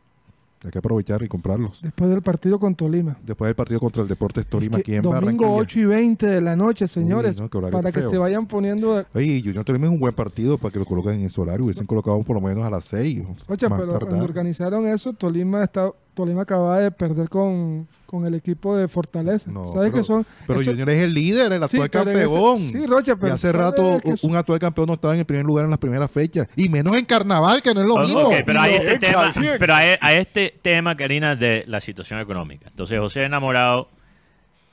[0.64, 1.82] Hay que aprovechar y comprarlos.
[1.82, 3.18] Después del partido con Tolima.
[3.24, 5.50] Después del partido contra el Deportes Es Tolima que aquí en domingo Barranquilla.
[5.50, 8.10] 8 y 20 de la noche, señores, no, qué horario para que feo.
[8.10, 8.96] se vayan poniendo...
[8.96, 11.64] de- Oye, Junior Tolima es un buen partido para que lo coloquen en ese horario.
[11.66, 13.20] Hubiesen colocado por lo menos a las 6.
[13.20, 14.08] Oye, pero tardar.
[14.08, 19.50] cuando organizaron eso, Tolima está, Tolima acaba de perder con, con el equipo de Fortaleza.
[19.50, 20.26] No, ¿Sabes pero- que son?
[20.46, 22.58] Pero eso- Junior es el líder, el actual ese- campeón.
[22.58, 25.44] sí, Rocha, y pero hace ¿sabes rato un actual campeón no estaba en el primer
[25.44, 26.48] lugar en las primeras fechas.
[26.56, 28.20] Y menos en carnaval, que no es lo Oh, mismo.
[28.20, 32.20] ok, pero hay Y este tema, pero hay, hay este tema, Karina, de la situación
[32.20, 32.68] económica.
[32.68, 33.88] Entonces, José Enamorado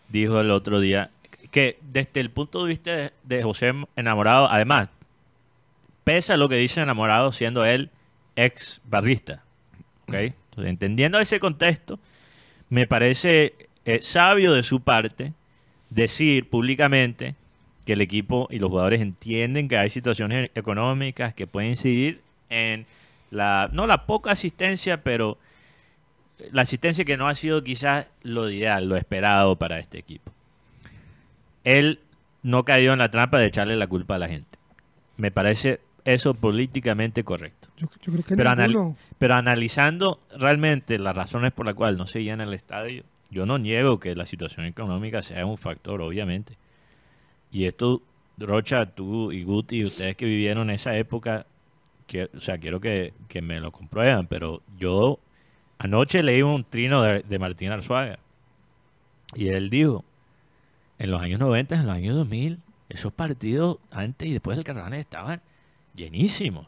[0.10, 1.10] dijo el otro día
[1.50, 4.90] que desde el punto de vista de, de José Enamorado, además,
[6.04, 7.90] pese a lo que dice Enamorado, siendo él
[8.36, 9.44] ex barrista,
[10.08, 10.34] ¿ok?
[10.68, 12.00] Entendiendo ese contexto,
[12.70, 15.34] me parece eh, sabio de su parte
[15.90, 17.36] decir públicamente
[17.86, 22.86] que el equipo y los jugadores entienden que hay situaciones económicas que pueden incidir en
[23.32, 25.38] la, no la poca asistencia, pero
[26.52, 30.32] la asistencia que no ha sido quizás lo ideal, lo esperado para este equipo.
[31.64, 32.00] Él
[32.44, 34.58] no cayó en la trampa de echarle la culpa a la gente.
[35.18, 37.70] Me parece eso políticamente correcto.
[37.78, 38.72] Yo, yo creo que Pero, anal-
[39.18, 43.58] pero analizando realmente las razones por las cuales no se llena el estadio, yo no
[43.58, 46.58] niego que la situación económica sea un factor, obviamente.
[47.52, 48.02] Y esto,
[48.38, 51.46] Rocha, tú y Guti, ustedes que vivieron esa época,
[52.08, 55.20] que, o sea, quiero que, que me lo comprueban, pero yo
[55.80, 58.20] anoche leí un trino de, de Martín Arzuaga
[59.36, 60.04] y él dijo,
[61.00, 62.60] en los años 90, en los años 2000,
[62.90, 65.42] esos partidos antes y después del carnaval estaban
[65.96, 66.68] llenísimos.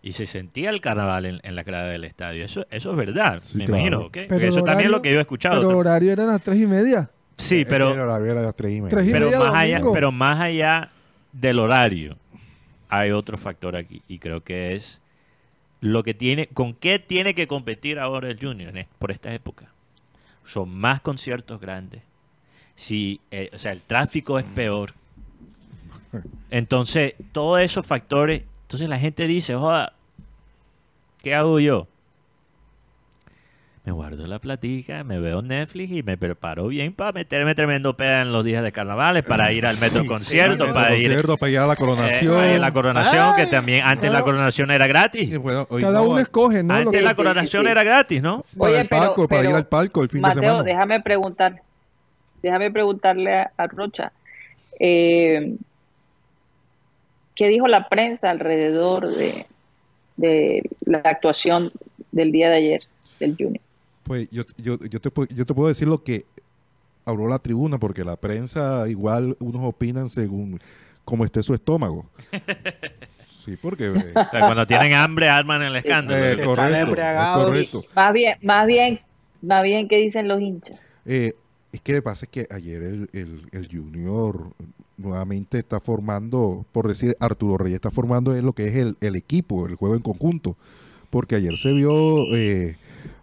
[0.00, 2.44] Y se sentía el carnaval en, en la grada del estadio.
[2.44, 3.78] Eso, eso es verdad, Sí, me claro.
[3.80, 4.00] imagino.
[4.06, 4.12] ¿ok?
[4.12, 5.54] Pero Porque el eso también es horario- lo que yo he escuchado.
[5.56, 7.10] Pero el Pero- horario era a las 3 y media.
[7.36, 8.90] sí, pero, Era la vera de las tres y media.
[8.90, 10.90] Tres y pero, media más allá, pero más allá
[11.32, 12.16] del horario,
[12.88, 14.02] hay otro factor aquí.
[14.08, 15.00] Y creo que es
[15.80, 19.72] lo que tiene, con qué tiene que competir ahora el Junior en por esta época.
[20.44, 22.02] Son más conciertos grandes.
[22.76, 24.92] Si, eh, o sea, el tráfico es peor.
[26.50, 29.94] Entonces, todos esos factores, entonces la gente dice, joda,
[31.22, 31.86] ¿qué hago yo?
[33.84, 38.20] Me guardo la platica, me veo Netflix y me preparo bien para meterme tremendo peda
[38.20, 41.38] en los días de carnavales, para ir al metro Sí, concierto, sí, para, ir, concierto,
[41.38, 42.34] para ir a la eh, coronación.
[42.34, 44.24] para ir a la coronación, que también antes la bueno.
[44.26, 45.32] coronación era gratis.
[45.32, 46.74] y bueno, hoy Cada no, uno escoge, ¿no?
[46.74, 47.70] Antes que- la coronación sí.
[47.70, 48.42] era gratis, ¿no?
[48.58, 50.62] para el palco, pero- para ir al palco el fin de Mateo, semana.
[50.64, 51.62] déjame preguntar,
[52.42, 54.12] déjame preguntarle a, a Rocha,
[54.78, 55.56] eh,
[57.38, 59.46] ¿qué dijo la prensa alrededor de,
[60.16, 61.70] de la actuación
[62.10, 62.82] del día de ayer
[63.20, 63.62] del Junior?
[64.02, 66.24] Pues yo, yo, yo, te, yo te puedo decir lo que
[67.06, 70.60] habló la tribuna, porque la prensa igual unos opinan según
[71.04, 72.04] cómo esté su estómago.
[73.24, 73.84] Sí, porque...
[73.96, 76.22] eh, O sea, cuando tienen hambre arman el escándalo.
[76.22, 77.94] eh, correcto, es.
[77.94, 79.00] Más bien, más bien,
[79.40, 80.78] más bien, ¿qué dicen los hinchas?
[81.06, 81.32] Eh,
[81.72, 84.52] es que lo que pasa es que ayer el, el, el Junior
[84.98, 89.16] nuevamente está formando, por decir, Arturo Reyes está formando es lo que es el, el
[89.16, 90.56] equipo, el juego en conjunto.
[91.10, 91.92] Porque ayer se vio
[92.36, 92.76] eh,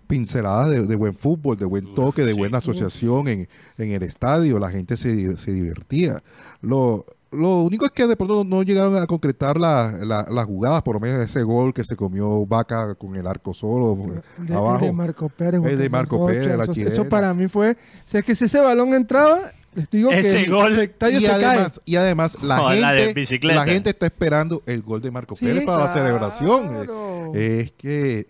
[0.07, 4.57] pinceladas de, de buen fútbol, de buen toque, de buena asociación en, en el estadio.
[4.59, 6.23] La gente se, se divertía.
[6.61, 10.81] Lo, lo único es que de pronto no llegaron a concretar la- la- las jugadas,
[10.83, 13.97] por lo menos ese gol que se comió Vaca con el arco solo
[14.37, 14.85] El de, el abajo.
[14.85, 15.59] de Marco Pérez.
[15.59, 17.71] Juan El de Marco Pérez, la eso para mí fue.
[17.71, 20.71] O sea, que si ese balón entraba, les digo Ese que gol.
[20.73, 23.59] y se además, y además la, No, gente, bicicleta.
[23.59, 25.35] la gente está esperando el gol de Marco.
[25.35, 27.31] Pérez para la celebración.
[27.35, 28.25] Eh, Es que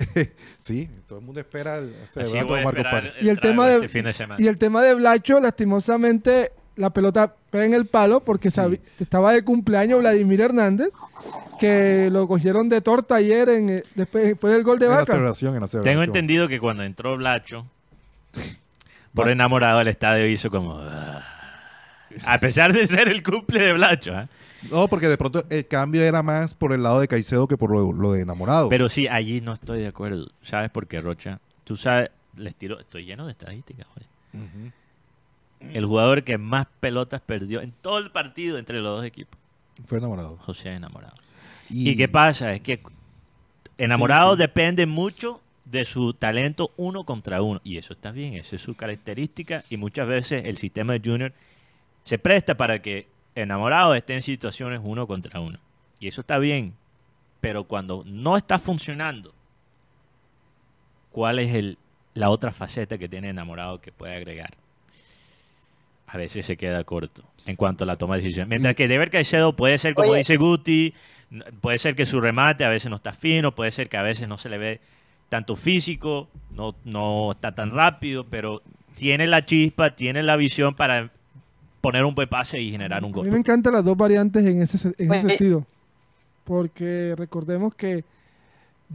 [0.60, 3.14] sí, todo el mundo espera el celebrando a Marco Pérez.
[3.22, 4.36] Y el tema de- este de.
[4.40, 9.44] Y el tema de Blacho, lastimosamente, la pelota pega en el palo porque estaba de
[9.44, 10.90] cumpleaños Vladimir Hernández,
[11.60, 15.06] que lo cogieron de torta ayer en, eh, después, después del gol de En la
[15.06, 15.84] celebración, en la celebración.
[15.84, 17.66] Tengo entendido que cuando entró Blacho,
[19.14, 20.82] por enamorado el estadio hizo como...
[22.26, 24.30] A pesar de ser el cumple de Blacho, ¿ah?
[24.72, 27.72] No, porque de pronto el cambio era más por el lado de Caicedo que por
[27.72, 28.70] lo, lo de enamorado.
[28.70, 30.28] Pero sí, allí no estoy de acuerdo.
[30.42, 31.40] ¿Sabes por qué, Rocha?
[31.64, 33.88] Tú sabes, les tiro, estoy lleno de estadísticas.
[35.74, 39.40] El jugador que más pelotas perdió en todo el partido entre los dos equipos,
[39.86, 40.38] Fue enamorado.
[40.38, 41.16] José Enamorado.
[41.70, 42.54] ¿Y, qué pasa?
[42.54, 42.82] Es que
[43.78, 47.62] Enamorado depende mucho de su talento uno contra uno.
[47.64, 49.64] Y eso está bien, esa es su característica.
[49.70, 51.34] Y muchas veces el sistema de Junior
[52.06, 55.60] se presta para que Enamorado esté en situaciones uno contra uno.
[56.00, 56.74] Y eso está bien.
[57.42, 59.34] Pero cuando no está funcionando,
[61.12, 61.78] ¿cuál es el,
[62.14, 64.52] la otra faceta que tiene Enamorado que puede agregar?
[66.08, 68.48] A veces se queda corto en cuanto a la toma de decisiones.
[68.48, 70.20] Mientras que Deber Caicedo puede ser, como Oye.
[70.20, 70.94] dice Guti,
[71.60, 74.30] puede ser que su remate a veces no está fino, puede ser que a veces
[74.30, 74.80] no se le ve
[75.28, 78.62] tanto físico, no, no está tan rápido, pero
[78.96, 81.12] tiene la chispa, tiene la visión para
[81.86, 83.38] poner un buen pase y generar un A mí me gol.
[83.40, 85.66] encantan las dos variantes en ese, en Pues, ese eh, sentido.
[86.44, 88.04] Porque recordemos que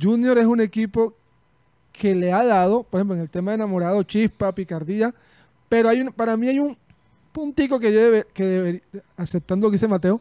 [0.00, 1.14] Junior es un equipo
[1.92, 5.12] que le ha dado, por ejemplo, en el tema de enamorado, chispa, picardía,
[5.68, 6.76] pero hay un, para mí hay un
[7.32, 8.82] puntico que yo debe, que debe-
[9.16, 10.20] aceptando lo que dice Mateo,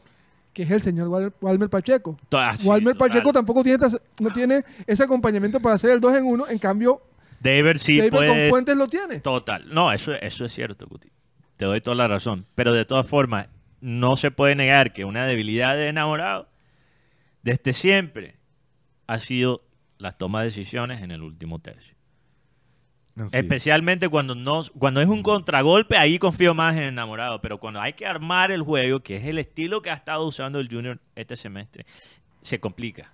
[0.53, 2.17] que es el señor Wal- Walmer Pacheco.
[2.31, 3.09] Ah, sí, Walmer total.
[3.09, 3.85] Pacheco tampoco tiene,
[4.19, 7.01] no tiene ese acompañamiento para hacer el 2 en 1, en cambio,
[7.39, 9.19] Deber sí David con puede Fuentes lo tiene.
[9.19, 9.63] Total.
[9.73, 11.09] No, eso, eso es cierto, Guti.
[11.59, 12.45] Te doy toda la razón.
[12.55, 13.49] Pero de todas formas,
[13.81, 16.47] no se puede negar que una debilidad de enamorado,
[17.43, 18.37] desde siempre,
[19.07, 19.67] ha sido
[19.97, 21.97] la toma de decisiones en el último tercio.
[23.17, 23.43] Así es.
[23.43, 27.41] Especialmente cuando, no, cuando es un contragolpe, ahí confío más en enamorado.
[27.41, 30.61] Pero cuando hay que armar el juego, que es el estilo que ha estado usando
[30.61, 31.85] el Junior este semestre,
[32.41, 33.11] se complica.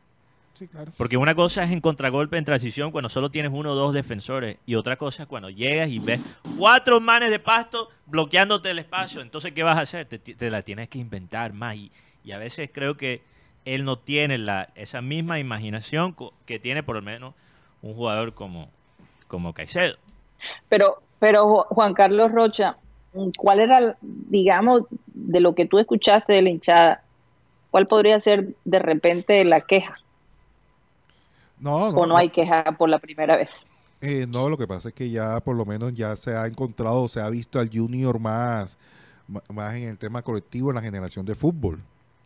[0.55, 0.91] Sí, claro.
[0.97, 4.57] Porque una cosa es en contragolpe en transición cuando solo tienes uno o dos defensores.
[4.65, 6.21] Y otra cosa es cuando llegas y ves
[6.57, 9.21] cuatro manes de pasto bloqueándote el espacio.
[9.21, 10.05] Entonces, ¿qué vas a hacer?
[10.05, 11.75] Te, te la tienes que inventar más.
[11.75, 11.91] Y,
[12.23, 13.21] y a veces creo que
[13.65, 17.33] él no tiene la, esa misma imaginación co- que tiene por lo menos
[17.81, 18.69] un jugador como,
[19.27, 19.97] como Caicedo.
[20.69, 22.77] Pero, pero Ju- Juan Carlos Rocha,
[23.37, 27.03] ¿cuál era, digamos, de lo que tú escuchaste de la hinchada,
[27.71, 29.97] cuál podría ser de repente la queja?
[31.59, 33.65] No, no, ¿O no hay queja por la primera vez?
[34.01, 37.07] Eh, no, lo que pasa es que ya por lo menos ya se ha encontrado,
[37.07, 38.77] se ha visto al junior más,
[39.53, 41.81] más en el tema colectivo en la generación de fútbol,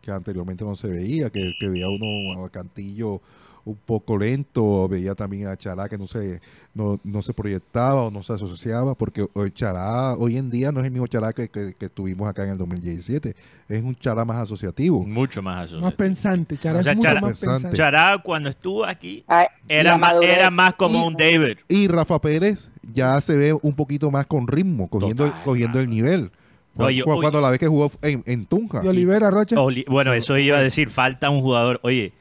[0.10, 3.22] que anteriormente no se veía, que, que veía uno a Cantillo
[3.66, 6.40] un poco lento, veía también a Chará que no se,
[6.74, 10.80] no, no se proyectaba o no se asociaba, porque hoy Chará hoy en día no
[10.80, 13.36] es el mismo Chará que, que, que tuvimos acá en el 2017,
[13.68, 15.04] es un Chará más asociativo.
[15.06, 15.82] Mucho más asociado.
[15.84, 17.54] Más pensante, Chara O sea, es mucho Chara- más Pensante.
[17.56, 17.78] pensante.
[17.78, 19.24] Chará, cuando estuvo aquí,
[19.68, 21.58] era, más, era más como Y- un David.
[21.68, 25.44] Y Rafa Pérez ya se ve un poquito más con ritmo, cogiendo, Total.
[25.44, 26.32] cogiendo el nivel.
[26.78, 27.22] Oye, oye.
[27.22, 28.82] cuando la vez que jugó en, en Tunja.
[28.84, 29.56] Y Olivera Rocha.
[29.60, 31.80] Oli- bueno, eso iba a decir, falta un jugador.
[31.84, 32.14] Oye,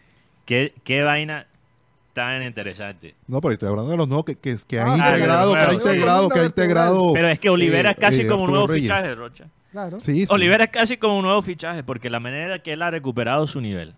[0.44, 1.46] qué, qué vaina
[2.12, 3.14] tan interesante.
[3.28, 5.62] No, pero estoy hablando de los nuevos que, que, que han Ah, integrado, que ha
[5.62, 5.92] pero nuevos.
[5.92, 7.12] integrado, que ha integrado.
[7.12, 8.82] Pero es que Olivera eh, es casi eh, como un nuevo Reyes.
[8.90, 9.44] fichaje, Rocha.
[9.70, 10.00] Claro.
[10.00, 10.32] Sí, sí.
[10.32, 13.60] Olivera es casi como un nuevo fichaje, porque la manera que él ha recuperado su
[13.60, 13.94] nivel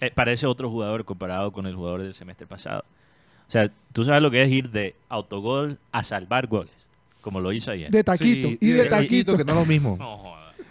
[0.00, 2.84] eh, parece otro jugador comparado con el jugador del semestre pasado.
[3.48, 6.70] O sea, tú sabes lo que es ir de autogol a salvar goles,
[7.28, 7.90] como lo hizo ayer.
[7.90, 8.48] De taquito.
[8.48, 9.36] Sí, y de taquito.
[9.36, 9.96] que no es lo mismo.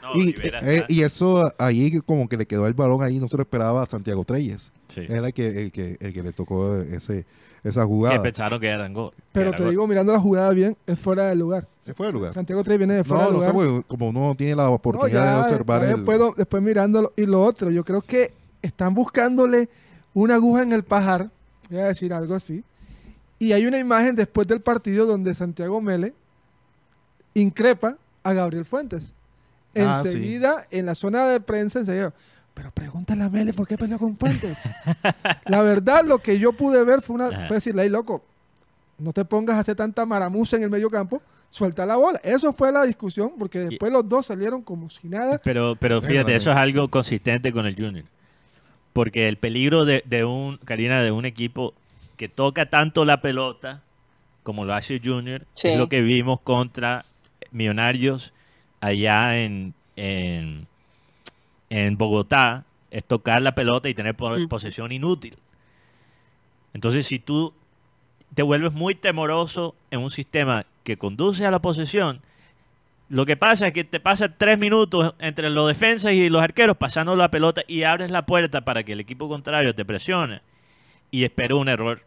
[0.04, 0.14] No.
[0.16, 0.34] No, y,
[0.64, 3.84] eh, y eso ahí como que le quedó el balón ahí, no se lo esperaba
[3.84, 4.72] a Santiago Treyes.
[4.88, 5.02] Sí.
[5.02, 7.26] Era el que, el que, el que le tocó ese,
[7.62, 8.22] esa que jugada.
[8.24, 9.12] pensaron que eran gol.
[9.12, 9.72] que Pero era te gol.
[9.72, 11.68] digo, mirando la jugada bien, es fuera del lugar.
[11.82, 12.34] Se fue del lugar.
[12.34, 13.68] Santiago Trey viene de fuera No, del no sé, lugar.
[13.68, 15.96] porque como uno tiene la No, oportunidad ya, de observar el...
[15.96, 17.12] después, después mirándolo.
[17.18, 18.32] Y lo otro, yo creo que
[18.62, 19.68] están buscándole
[20.14, 21.30] una aguja en el pajar,
[21.70, 22.64] voy a decir algo así.
[23.40, 26.14] Y hay una imagen después del partido donde Santiago Mele
[27.42, 29.14] increpa a Gabriel Fuentes.
[29.76, 30.08] Ah, sí.
[30.10, 32.14] enseguida, en la zona de prensa, enseguida,
[32.54, 34.58] pero pregúntale a Mele por qué peleó con Fuentes.
[35.46, 38.24] la verdad, lo que yo pude ver fue, una, fue decirle, "Ey, loco,
[38.98, 42.20] no te pongas a hacer tanta maramuza en el medio campo, suelta la bola.
[42.24, 45.40] Eso fue la discusión, porque después los dos salieron como si nada.
[45.44, 48.06] Pero, pero fíjate, eso es algo consistente con el Junior.
[48.94, 51.76] Porque el peligro de, de un, Karina, de un equipo
[52.16, 53.84] que toca tanto la pelota
[54.42, 55.68] como lo hace Junior, Sí.
[55.68, 57.06] es lo que vimos contra
[57.52, 58.34] Millonarios
[58.82, 60.68] allá en, en,
[61.70, 65.36] en Bogotá, es tocar la pelota y tener po- posesión inútil.
[66.74, 67.54] Entonces, si tú
[68.34, 72.22] te vuelves muy temoroso en un sistema que conduce a la posesión,
[73.10, 76.78] lo que pasa es que te pasa tres minutos entre los defensas y los arqueros
[76.78, 80.42] pasando la pelota y abres la puerta para que el equipo contrario te presione
[81.10, 82.04] y espera un error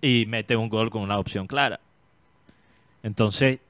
[0.00, 1.78] y mete un gol con una opción clara.
[3.04, 3.60] Entonces,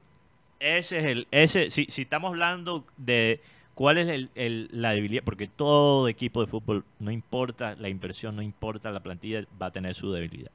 [0.63, 3.41] ese es el, ese, si, si estamos hablando de
[3.75, 8.35] cuál es el- el- la debilidad, porque todo equipo de fútbol, no importa la inversión,
[8.35, 10.51] no importa la plantilla, va a tener su debilidad.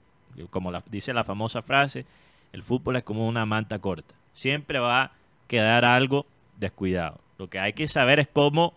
[0.51, 2.07] Como dice la famosa frase,
[2.53, 4.15] el fútbol es como una manta corta.
[4.35, 5.13] Siempre va a
[5.49, 6.27] quedar algo
[6.59, 7.21] descuidado.
[7.39, 8.75] Lo que hay que saber es cómo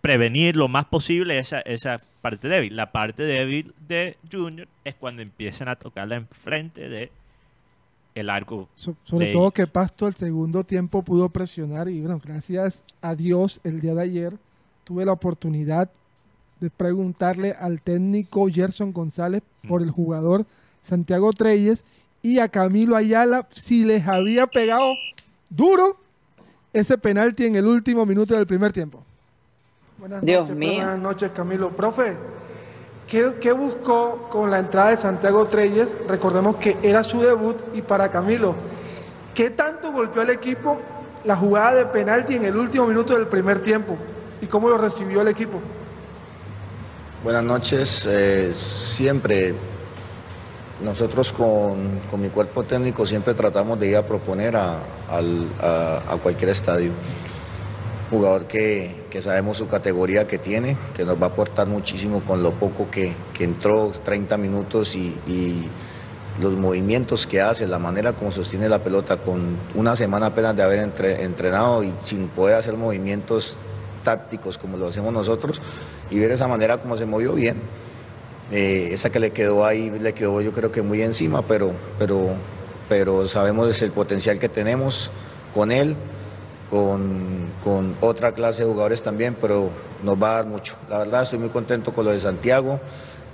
[0.00, 2.74] prevenir lo más posible esa, esa parte débil.
[2.74, 7.10] La parte débil de Junior es cuando empiezan a tocarla enfrente de
[8.14, 8.68] el arco.
[8.74, 13.14] So- sobre de todo que Pasto al segundo tiempo pudo presionar y bueno, gracias a
[13.14, 14.36] Dios el día de ayer
[14.84, 15.90] tuve la oportunidad
[16.60, 20.44] de preguntarle al técnico Gerson González por el jugador
[20.82, 21.84] Santiago Treyes
[22.22, 24.92] y a Camilo Ayala si les había pegado
[25.48, 25.96] duro
[26.72, 29.02] ese penalti en el último minuto del primer tiempo.
[29.98, 30.74] Buenas Dios noches, mío.
[30.76, 31.70] Buenas noches, Camilo.
[31.76, 32.14] Profe,
[33.10, 35.88] ¿Qué, buscó con la entrada de Santiago Treyes?
[36.06, 38.54] Recordemos que era su debut y para Camilo,
[39.34, 40.78] ¿qué tanto golpeó al equipo
[41.24, 43.96] la jugada de penalti en el último minuto del primer tiempo?
[44.40, 45.58] ¿Y cómo lo recibió el equipo?
[47.24, 48.06] Buenas noches.
[48.08, 49.54] eh, siempre
[50.84, 54.78] nosotros con, con mi cuerpo técnico siempre tratamos de ir a proponer a,
[55.10, 56.92] al- a cualquier estadio.
[58.08, 62.42] Jugador que, que sabemos su categoría que tiene, que nos va a aportar muchísimo con
[62.42, 65.68] lo poco que, que entró, 30 minutos y,
[66.40, 70.62] los movimientos que hace, la manera como sostiene la pelota, con una semana apenas de
[70.62, 73.58] haber entre- entrenado y sin poder hacer movimientos
[74.04, 75.60] tácticos como lo hacemos nosotros
[76.10, 77.56] y ver esa manera como se movió bien.
[78.52, 82.30] Eh, esa que le quedó ahí, le quedó yo creo que muy encima, pero, pero,
[82.88, 85.10] pero sabemos el potencial que tenemos
[85.52, 85.94] con él,
[86.70, 89.70] con, con otra clase de jugadores también, pero
[90.02, 90.76] nos va a dar mucho.
[90.88, 92.80] La verdad estoy muy contento con lo de Santiago.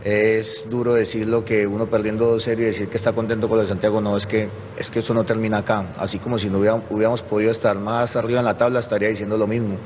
[0.05, 3.69] Es duro decirlo que uno perdiendo 2-0 y decir que está contento con lo de
[3.69, 5.95] Santiago, no, es que, es que esto no termina acá.
[5.99, 9.37] Así como si no hubiéramos, hubiéramos podido estar más arriba en la tabla, estaría diciendo
[9.37, 9.77] lo mismo.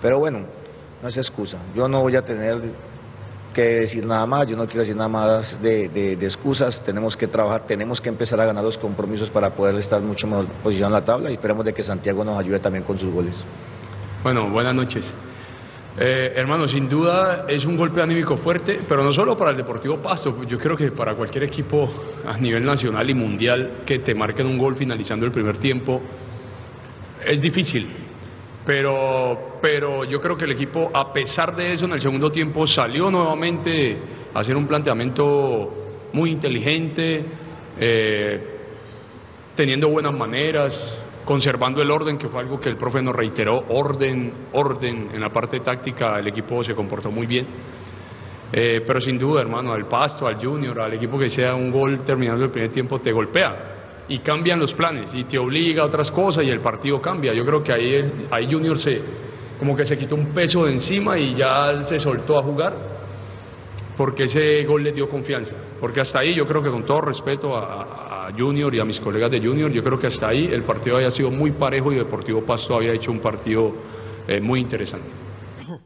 [0.00, 0.40] Pero bueno,
[1.02, 1.58] no es excusa.
[1.74, 2.60] Yo no voy a tener
[3.56, 7.26] que decir nada más, yo no quiero decir nada más de, de- excusas, tenemos que
[7.26, 11.00] trabajar, tenemos que empezar a ganar los compromisos para poder estar mucho mejor posicionado en
[11.00, 13.46] la tabla y esperemos de que Santiago nos ayude también con sus goles.
[14.22, 15.14] Bueno, buenas noches.
[15.98, 19.96] Eh, hermano, sin duda es un golpe anímico fuerte, pero no solo para el Deportivo
[19.96, 21.88] Pasto, yo creo que para cualquier equipo
[22.28, 26.02] a nivel nacional y mundial que te marquen un gol finalizando el primer tiempo,
[27.24, 27.88] es difícil.
[28.66, 32.66] Pero, pero yo creo que el equipo, a pesar de eso, en el segundo tiempo
[32.66, 33.96] salió nuevamente
[34.34, 35.72] a hacer un planteamiento
[36.12, 37.24] muy inteligente,
[37.78, 38.40] eh,
[39.54, 44.32] teniendo buenas maneras, conservando el orden, que fue algo que el profe nos reiteró, orden,
[44.52, 47.46] orden, en la parte táctica el equipo se comportó muy bien.
[48.52, 52.00] Eh, pero sin duda, hermano, al Pasto, al Junior, al equipo que sea un gol
[52.00, 53.75] terminando el primer tiempo, te golpea
[54.08, 57.32] y cambian los planes y te obliga a otras cosas y el partido cambia.
[57.34, 59.00] Yo creo que ahí, el- ahí Junior se,
[59.58, 62.74] como que se quitó un peso de encima y ya se soltó a jugar
[63.96, 65.56] porque ese gol le dio confianza.
[65.80, 69.00] Porque hasta ahí yo creo que con todo respeto a, a Junior y a mis
[69.00, 71.96] colegas de Junior, yo creo que hasta ahí el partido había sido muy parejo y
[71.96, 73.74] Deportivo Pasto había hecho un partido
[74.28, 75.08] eh, muy interesante.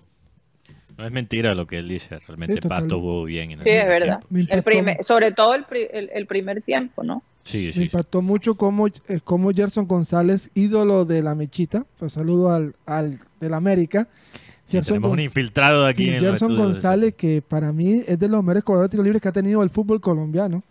[0.99, 2.18] No es mentira lo que él dice.
[2.27, 2.68] Realmente Sí.
[2.68, 3.53] Pasto jugó bien.
[3.53, 4.21] En el Sí, es verdad.
[4.51, 7.23] El primer- sobre todo el, pri- el- el primer tiempo, ¿no?
[7.45, 7.82] Sí, Me sí.
[7.84, 13.18] impactó mucho cómo, eh, cómo Gerson González, ídolo de la mechita, pues saludo al, al
[13.41, 14.09] del América.
[14.68, 16.57] Gerson Tenemos un infiltrado aquí Sí, en Gerson.
[16.57, 19.62] González, que para mí es de los mejores cobradores de tiros libres que ha tenido
[19.62, 20.62] el fútbol colombiano.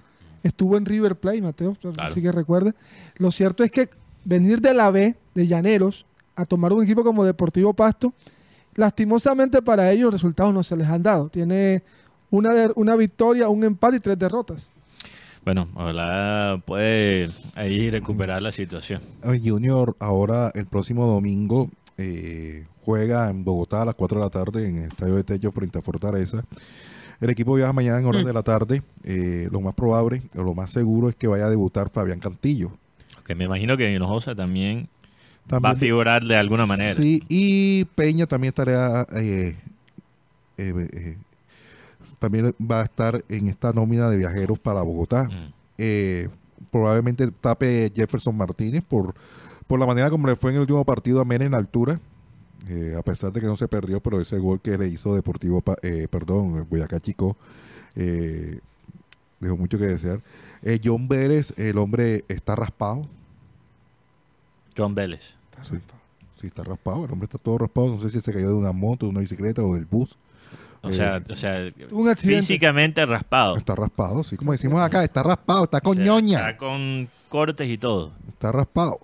[0.41, 1.95] Estuvo en River Plate, Mateo, Claro.
[1.99, 2.73] así que recuerde.
[3.17, 3.89] Lo cierto es que
[4.23, 6.05] venir de la B, de Llaneros,
[6.37, 8.13] a tomar un equipo como Deportivo Pasto,
[8.75, 11.27] lastimosamente para ellos los resultados no se les han dado.
[11.29, 11.83] Tiene
[12.29, 14.71] una, de- una victoria, un empate y tres derrotas.
[15.45, 19.01] Bueno, ojalá puede ahí recuperar la situación.
[19.43, 24.67] Junior ahora el próximo domingo eh, juega en Bogotá a las 4 de la tarde
[24.67, 26.43] en el Estadio de Techo frente a Fortaleza.
[27.19, 28.81] El equipo viaja mañana en horas de la tarde.
[29.03, 32.71] Eh, lo más probable o lo más seguro es que vaya a debutar Fabián Cantillo.
[33.25, 34.89] Que me imagino que Hinojosa también,
[35.57, 36.93] va a figurar de alguna manera.
[36.93, 39.55] Sí, y Peña también estará eh,
[40.57, 41.17] eh, eh,
[42.19, 45.25] también va a estar en esta nómina de viajeros para Bogotá.
[45.25, 45.53] Mm.
[45.77, 46.29] Eh,
[46.71, 49.15] probablemente tape Jefferson Martínez por,
[49.65, 51.99] por la manera como le fue en el último partido a Mena en altura.
[52.67, 55.63] Eh, a pesar de que no se perdió, pero ese gol que le hizo Deportivo,
[55.81, 57.37] eh, perdón, Boyacá Chico,
[57.95, 58.59] eh,
[59.39, 60.21] dejó mucho que desear.
[60.83, 63.07] John Vélez, el hombre está raspado.
[64.77, 65.35] John Vélez.
[65.61, 65.77] Sí,
[66.39, 67.05] sí, está raspado.
[67.05, 67.87] El hombre está todo raspado.
[67.87, 70.17] No sé si se cayó de una moto, de una bicicleta o del bus.
[70.81, 72.41] O Eh, sea, o sea Tuvo un accidente.
[72.41, 73.57] físicamente raspado.
[73.57, 74.37] Está raspado, sí.
[74.37, 76.37] Como decimos acá, está raspado, está O con sea, ñoña.
[76.39, 78.11] Está con cortes y todo.
[78.27, 78.99] Está raspado.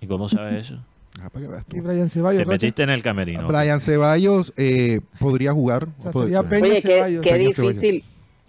[0.00, 0.80] ¿Y cómo sabes eso?
[1.22, 1.76] Ah, para que veas tú.
[1.76, 2.38] Y Brian Ceballos.
[2.40, 2.54] Te Rocha.
[2.54, 3.46] metiste en el camerino.
[3.46, 5.86] Brian Ceballos eh, podría jugar.
[5.98, 7.22] O sea, Pod- sería Peña Oye, qué, Ceballos.
[7.22, 7.80] qué Peña Ceballos.
[7.80, 8.04] difícil,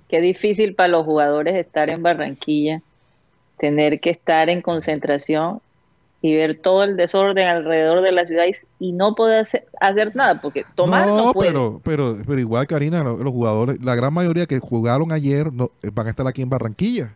[0.10, 2.82] qué difícil para los jugadores estar en Barranquilla,
[3.60, 5.62] tener que estar en concentración
[6.26, 8.54] y ver todo el desorden alrededor de la ciudad y,
[8.88, 11.50] y no poder hacer, hacer nada, porque tomar no, no, puede.
[11.50, 15.72] pero, pero, pero igual, Karina, lo- los, jugadores, la gran mayoría que jugaron ayer no,
[15.84, 17.14] eh, van a estar aquí en Barranquilla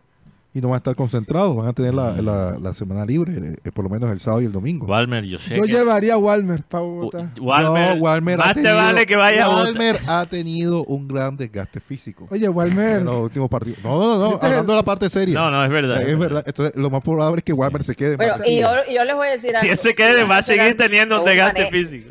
[0.54, 3.32] y no van a estar concentrados, van a tener la, la- la semana libre,
[3.64, 4.86] eh, por lo menos el sábado y el domingo.
[4.86, 5.68] Walmer, yo sé Yo que...
[5.72, 7.30] llevaría a Walmer para Bogotá.
[7.38, 9.48] U- Walmer, No, Walmer ha más te tenido- vale que vaya a.
[9.54, 12.98] Walmer ha tenido un gran desgaste físico Oye, Walmer.
[13.00, 13.78] en los últimos partidos.
[13.84, 15.34] No, no, no, hablando de la parte seria.
[15.38, 16.00] No, no, es verdad.
[16.00, 16.42] Es verdad.
[16.46, 18.12] Entonces, lo más probable es que Walmer se quede.
[18.12, 20.76] en Bueno, y yo, les voy a decir Si él se quede, va a seguir
[20.76, 22.08] teniendo un desgaste físico.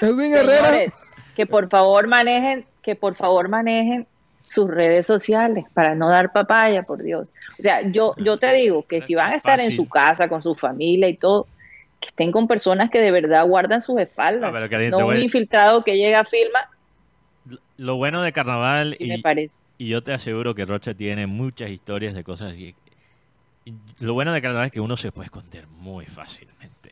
[0.00, 0.66] Edwin Herrera.
[0.70, 0.92] Señores,
[1.36, 4.06] que por favor manejen, que por favor manejen
[4.52, 7.28] sus redes sociales para no dar papaya, por Dios.
[7.58, 10.42] O sea, yo, yo te digo que si van a estar en su casa con
[10.42, 11.46] su familia y todo,
[12.00, 14.52] que estén con personas que de verdad guardan sus espaldas.
[14.68, 16.58] Karina, no un voy- infiltrado que llega a filma,
[17.76, 19.66] Lo bueno de carnaval sí y, me parece.
[19.78, 22.74] y yo te aseguro que Rocha tiene muchas historias de cosas así.
[24.00, 26.90] Lo bueno de carnaval es que uno se puede esconder muy fácilmente.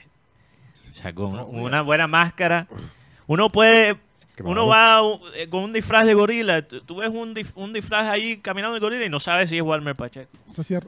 [0.91, 2.67] O sea, con una buena máscara,
[3.27, 3.97] uno puede...
[4.43, 5.01] Uno va
[5.37, 6.63] eh, con un disfraz de gorila.
[6.63, 9.63] Tú, ves un, dif- un disfraz ahí caminando de gorila y no sabes si es
[9.63, 10.31] Walmer Pacheco.
[10.59, 10.81] Así es,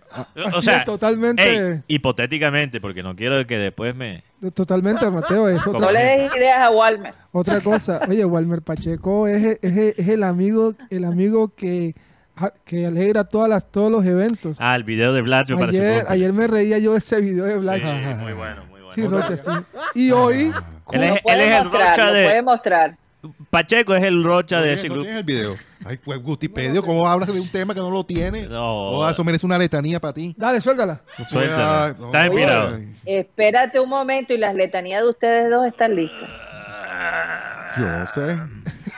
[0.55, 1.43] O sea, es, totalmente,
[1.75, 4.25] Ey, hipotéticamente, porque no quiero que después me...
[4.55, 5.49] totalmente, Mateo.
[5.49, 7.15] Es No le des ideas a Walmer.
[7.33, 8.01] otra cosa.
[8.09, 11.95] Oye, Walmer Pacheco es, es, es el amigo, el amigo que,
[12.65, 14.59] que alegra todas las, todos los eventos.
[14.61, 17.57] Ah, el video de Blacho para ayer, ayer me reía yo de ese video de
[17.59, 17.83] Black.
[17.83, 18.95] Sí, muy bueno, muy bueno.
[18.95, 19.51] Sí, Rocha, sí.
[19.95, 20.53] Y hoy,
[20.93, 22.43] Él es, él el mostrar, Rocha lo puede de...
[22.43, 22.99] mostrar.
[23.51, 25.05] Pacheco es el Rocha ¿No de ese no grupo.
[25.05, 25.55] tienes el video?
[25.85, 28.51] Ay, pues Gutipedio, ¿cómo hablas de un tema que no lo tienes?
[28.51, 28.91] No.
[28.91, 30.35] Oh, eso merece una letanía para ti.
[30.37, 31.03] dale, suéltala.
[31.29, 31.95] Suéltala.
[31.99, 32.07] No.
[32.07, 32.79] Está inspirado.
[33.05, 36.31] Espérate un momento y las letanías de ustedes dos están listas.
[37.79, 38.39] Yo no sé.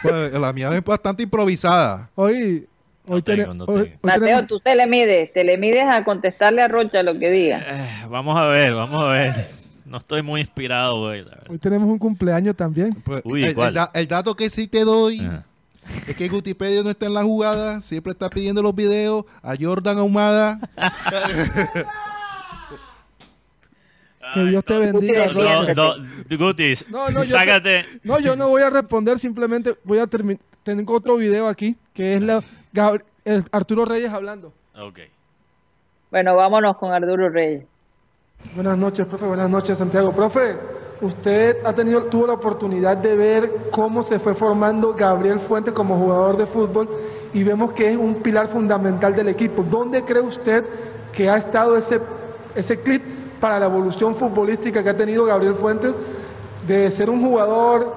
[0.02, 2.10] Pues, la mía es bastante improvisada.
[2.14, 2.66] Hoy,
[3.08, 3.88] hoy, No tengo, no hoy- tengo.
[3.90, 7.30] hoy Mateo, tú te le mides, te le mides a contestarle a Rocha lo que
[7.30, 7.58] diga.
[7.66, 9.34] Eh, vamos a ver, vamos a ver.
[9.84, 11.42] No estoy muy inspirado verdad.
[11.48, 12.90] hoy tenemos un cumpleaños también.
[13.04, 13.74] Pues, Uy, el, el ¿cuál?
[13.74, 15.44] da- el dato que sí te doy Ajá.
[16.08, 19.98] es que Gutipedio no está en la jugada, siempre está pidiendo los videos a Jordan
[19.98, 20.58] Ahumada.
[24.32, 25.26] Que Dios te bendiga.
[25.74, 25.94] No, no,
[26.38, 27.84] Gutis, No, no, yo sácate.
[28.02, 30.42] No, yo no voy a responder, simplemente voy a terminar.
[30.62, 32.42] Tengo otro video aquí, que es la,
[33.52, 34.52] Arturo Reyes hablando.
[34.76, 35.00] Ok.
[36.10, 37.64] Bueno, vámonos con Arturo Reyes.
[38.52, 39.26] Buenas noches, profe.
[39.26, 40.12] Buenas noches, Santiago.
[40.12, 40.56] Profe,
[41.00, 45.96] usted ha tenido, tuvo la oportunidad de ver cómo se fue formando Gabriel Fuentes como
[45.96, 46.88] jugador de fútbol
[47.32, 49.64] y vemos que es un pilar fundamental del equipo.
[49.68, 50.64] ¿Dónde cree usted
[51.12, 52.00] que ha estado ese,
[52.54, 53.02] ese clip
[53.40, 55.92] para la evolución futbolística que ha tenido Gabriel Fuentes
[56.66, 57.96] de ser un jugador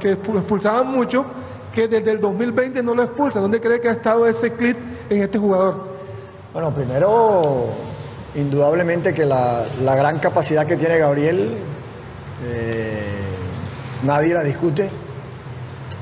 [0.00, 1.24] que lo expulsaban mucho,
[1.72, 3.42] que desde el 2020 no lo expulsan?
[3.42, 4.76] ¿Dónde cree que ha estado ese clip
[5.08, 5.76] en este jugador?
[6.52, 7.68] Bueno, primero,
[8.34, 11.54] indudablemente que la, la gran capacidad que tiene Gabriel,
[12.46, 13.00] eh,
[14.04, 14.88] nadie la discute.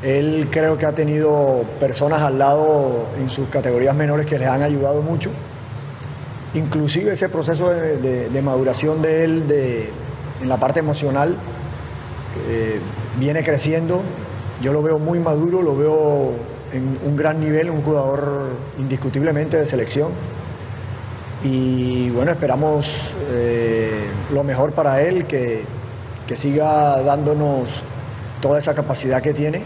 [0.02, 4.62] Él creo que ha tenido personas al lado en sus categorías menores que le han
[4.62, 5.30] ayudado mucho.
[6.54, 9.90] Inclusive ese proceso de, maduración de él de-
[10.40, 11.36] en la parte emocional
[12.48, 12.78] eh,
[13.18, 14.02] viene creciendo.
[14.62, 16.32] Yo lo veo muy maduro, lo veo
[16.72, 20.10] en un gran nivel, un jugador indiscutiblemente de selección.
[21.44, 22.90] Y bueno, esperamos
[23.30, 25.62] eh, lo mejor para él, que,
[26.26, 27.68] que siga dándonos
[28.40, 29.62] toda esa capacidad que tiene.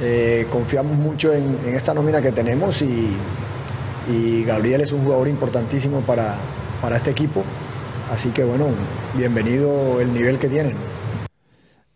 [0.00, 3.16] Eh, confiamos mucho en, en esta nómina que tenemos y,
[4.08, 6.36] y Gabriel es un jugador importantísimo para,
[6.80, 7.42] para este equipo.
[8.12, 8.66] Así que bueno,
[9.16, 10.76] bienvenido el nivel que tienen.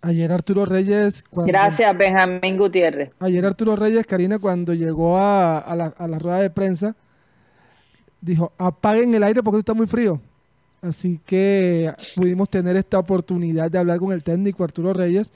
[0.02, 1.24] Ayer Arturo Reyes.
[1.30, 3.10] Cuando, Gracias, Benjamín Gutiérrez.
[3.20, 6.96] Ayer Arturo Reyes, Karina, cuando llegó a, a la, a la rueda de prensa,
[8.22, 10.18] dijo: apaguen el aire porque está muy frío.
[10.80, 15.32] Así que pudimos tener esta oportunidad de hablar con el técnico Arturo Reyes.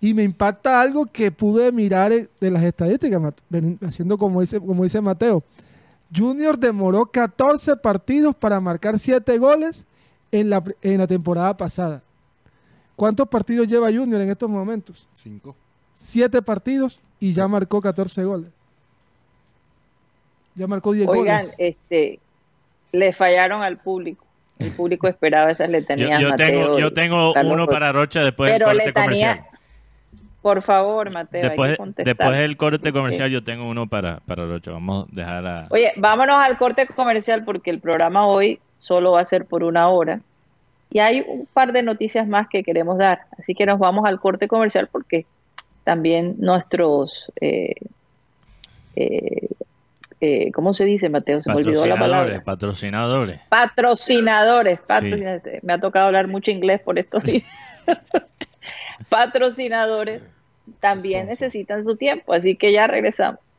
[0.00, 3.20] Y me impacta algo que pude mirar de las estadísticas,
[3.82, 5.42] haciendo como dice, como dice Mateo.
[6.14, 9.86] Junior demoró 14 partidos para marcar 7 goles
[10.30, 12.02] en la, en la temporada pasada.
[12.96, 15.08] ¿Cuántos partidos lleva Junior en estos momentos?
[15.14, 15.56] Cinco.
[15.94, 18.53] 7 partidos y ya marcó 14 goles.
[20.54, 21.54] Ya marcó 10 Oigan, goles.
[21.58, 22.20] este,
[22.92, 24.24] le fallaron al público.
[24.58, 26.20] El público esperaba esas Yo, letanías.
[26.20, 29.58] yo Mateo tengo, yo tengo Carlos uno para Rocha después Pero del corte letanía, comercial.
[30.42, 32.04] por favor, Mateo, hay Después, que contestar.
[32.16, 34.70] después del corte Porque- comercial yo tengo uno para, para Rocha.
[34.70, 35.66] Vamos a dejar a...
[35.70, 39.88] Oye, vámonos al corte comercial porque el programa hoy solo va a ser por una
[39.88, 40.20] hora.
[40.90, 43.22] Y hay un par de noticias más que queremos dar.
[43.36, 45.26] Así que nos vamos al corte comercial porque
[45.82, 47.32] también nuestros...
[47.40, 47.74] Eh,
[48.94, 49.48] eh,
[50.24, 51.42] eh, ¿Cómo se dice, Mateo?
[51.42, 52.42] Se me olvidó la palabra.
[52.42, 53.40] patrocinadores.
[53.50, 54.80] Patrocinadores.
[54.80, 55.62] patrocinadores.
[55.62, 57.44] Me ha tocado hablar mucho inglés por estos días.
[59.10, 60.22] Patrocinadores
[60.80, 62.32] también necesitan su tiempo.
[62.32, 63.53] Así que ya regresamos.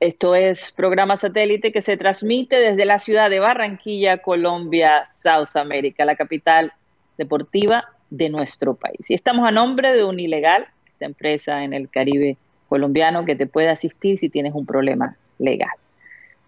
[0.00, 6.06] Esto es programa satélite que se transmite desde la ciudad de Barranquilla, Colombia, South America,
[6.06, 6.72] la capital
[7.18, 9.10] deportiva de nuestro país.
[9.10, 12.38] Y estamos a nombre de Unilegal, esta empresa en el Caribe
[12.70, 15.68] colombiano que te puede asistir si tienes un problema legal.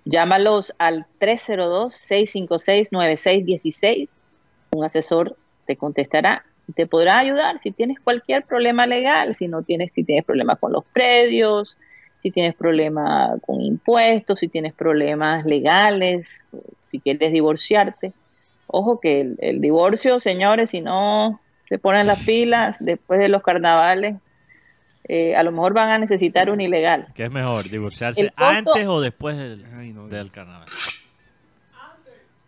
[0.07, 4.17] Llámalos al 302-656-9616.
[4.71, 5.37] Un asesor
[5.67, 10.05] te contestará y te podrá ayudar si tienes cualquier problema legal, si no tienes, si
[10.05, 11.77] tienes problemas con los predios,
[12.23, 16.29] si tienes problemas con impuestos, si tienes problemas legales,
[16.91, 18.13] si quieres divorciarte.
[18.69, 23.43] Ojo que el, el divorcio, señores, si no se ponen las pilas después de los
[23.43, 24.17] carnavales,
[25.09, 27.09] eh, a lo mejor van a necesitar un ilegal.
[27.15, 30.69] ¿Qué es mejor, divorciarse costo- antes o después del, Ay, no, del carnaval?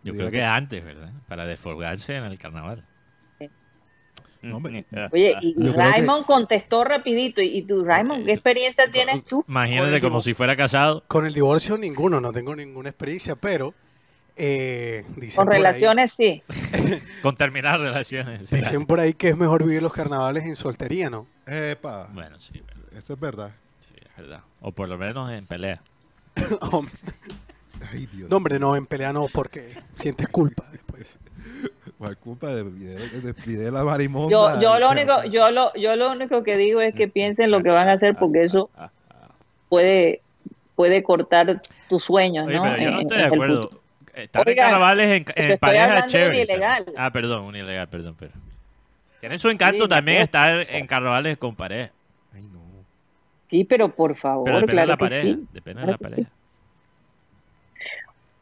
[0.04, 1.10] Yo creo que que- antes, ¿verdad?
[1.28, 2.84] Para desfolgarse en el carnaval.
[4.44, 7.40] No, hombre, Oye, y, y Yo creo que- Raymond contestó rapidito.
[7.42, 9.44] ¿Y, tú, Raymond, qué experiencia tienes tú?
[9.48, 11.02] Imagínate como si fuera casado.
[11.08, 13.74] Con el divorcio ninguno, no tengo ninguna experiencia, pero
[14.36, 16.42] eh, dicen, Con ahí, relaciones, sí.
[17.22, 18.48] Con terminar relaciones.
[18.48, 18.56] sí.
[18.56, 21.26] dicen por ahí que es mejor vivir los carnavales en soltería, ¿no?
[21.46, 23.54] Epa, Bueno, sí, verdad, eso es verdad.
[23.80, 24.40] sí, es verdad.
[24.60, 25.82] O por lo menos en pelea.
[27.92, 28.30] Ay, Dios.
[28.30, 31.18] no, hombre, no, en pelea no, porque sientes culpa después.
[32.04, 34.30] ¿Cuál culpa de, de, de- de la marimonda?
[34.30, 37.62] Yo, yo lo único, yo lo, yo lo único que digo es que piensen lo
[37.62, 38.70] que van a hacer porque eso
[39.68, 40.22] puede,
[40.76, 42.62] puede cortar tus sueños, Oye, ¿no?
[42.62, 43.70] pero yo no En- estoy en de acuerdo.
[44.14, 46.42] Estar en carnavales en, en pareja de chévere.
[46.42, 46.86] ilegal.
[46.96, 48.30] Ah, perdón, un ilegal, perdón, pero.
[49.20, 51.90] Tiene su encanto Sí, también estar en carnavales con pareja.
[52.32, 52.60] Ay, no.
[53.50, 55.22] Sí, pero por favor, Pero depende claro de la pareja.
[55.22, 55.46] sí.
[55.52, 56.30] Depende de la pareja.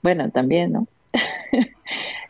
[0.03, 0.87] Bueno, también, ¿no?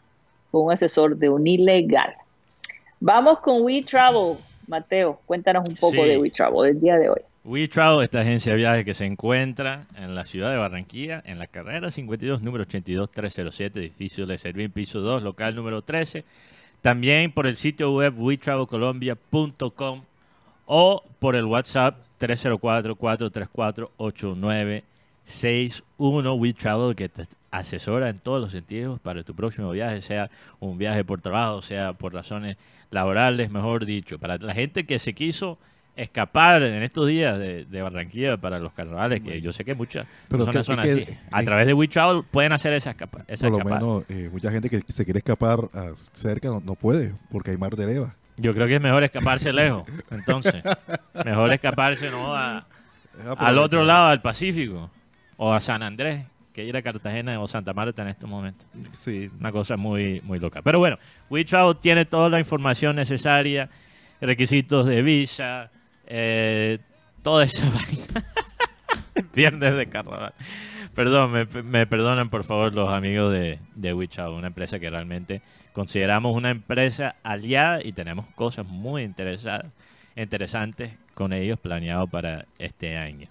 [0.50, 2.14] con un asesor de un ilegal.
[3.00, 4.38] Vamos con We Travel.
[4.68, 6.08] Mateo, cuéntanos un poco Sí.
[6.08, 7.20] de We Travel del día de hoy.
[7.44, 11.38] We Travel, esta agencia de viajes que se encuentra en la ciudad de Barranquilla, en
[11.38, 16.24] la carrera 52, número 82307, edificio de Servín, piso 2, local número 13.
[16.82, 20.02] También por el sitio web wetravelcolombia.com
[20.66, 21.96] o por el WhatsApp
[25.28, 26.38] 304-434-8961.
[26.38, 30.78] We Travel, que te asesora en todos los sentidos para tu próximo viaje, sea un
[30.78, 32.56] viaje por trabajo, sea por razones
[32.90, 34.18] laborales, mejor dicho.
[34.18, 35.58] Para la gente que se quiso
[35.96, 40.06] escapar en estos días de, de Barranquilla para los carnavales, que yo sé que muchas
[40.28, 41.18] Pero personas que- son que- así.
[41.32, 44.50] A través de We Travel pueden hacer esa, escapa, esa Por lo menos, eh, mucha
[44.52, 48.14] gente que se quiere escapar ah, cerca no, no puede, porque hay mar de leva.
[48.36, 49.82] Yo creo que es mejor escaparse lejos.
[50.12, 50.62] Entonces,
[51.24, 52.64] mejor escaparse no a,
[53.20, 54.88] Es al otro lado, al Pacífico,
[55.38, 58.66] o a San Andrés, que ir a Cartagena o Santa Marta en estos momentos.
[58.92, 59.30] Sí.
[59.38, 60.60] Una cosa muy, muy loca.
[60.60, 60.98] Pero bueno,
[61.30, 63.70] WeTravel tiene toda la información necesaria,
[64.20, 65.70] requisitos de visa,
[66.06, 66.78] eh,
[67.22, 68.24] toda esa vaina.
[69.32, 70.34] Viernes de carnaval.
[70.94, 75.42] Perdón, me, me perdonan por favor los amigos de, de WeChat, una empresa que realmente
[75.72, 79.66] consideramos una empresa aliada y tenemos cosas muy interesadas,
[80.16, 83.28] interesantes con ellos planeados para este año.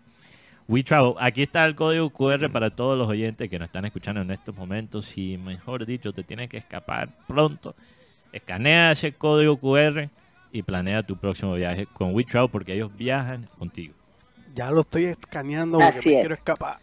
[0.67, 4.31] WeTravel, aquí está el código QR para todos los oyentes que nos están escuchando en
[4.31, 5.05] estos momentos.
[5.05, 7.73] Si, mejor dicho, te tienes que escapar pronto,
[8.33, 10.09] escanea ese código QR
[10.51, 13.93] y planea tu próximo viaje con WeTravel porque ellos viajan contigo.
[14.53, 16.21] Ya lo estoy escaneando porque Así me es.
[16.21, 16.77] quiero escapar.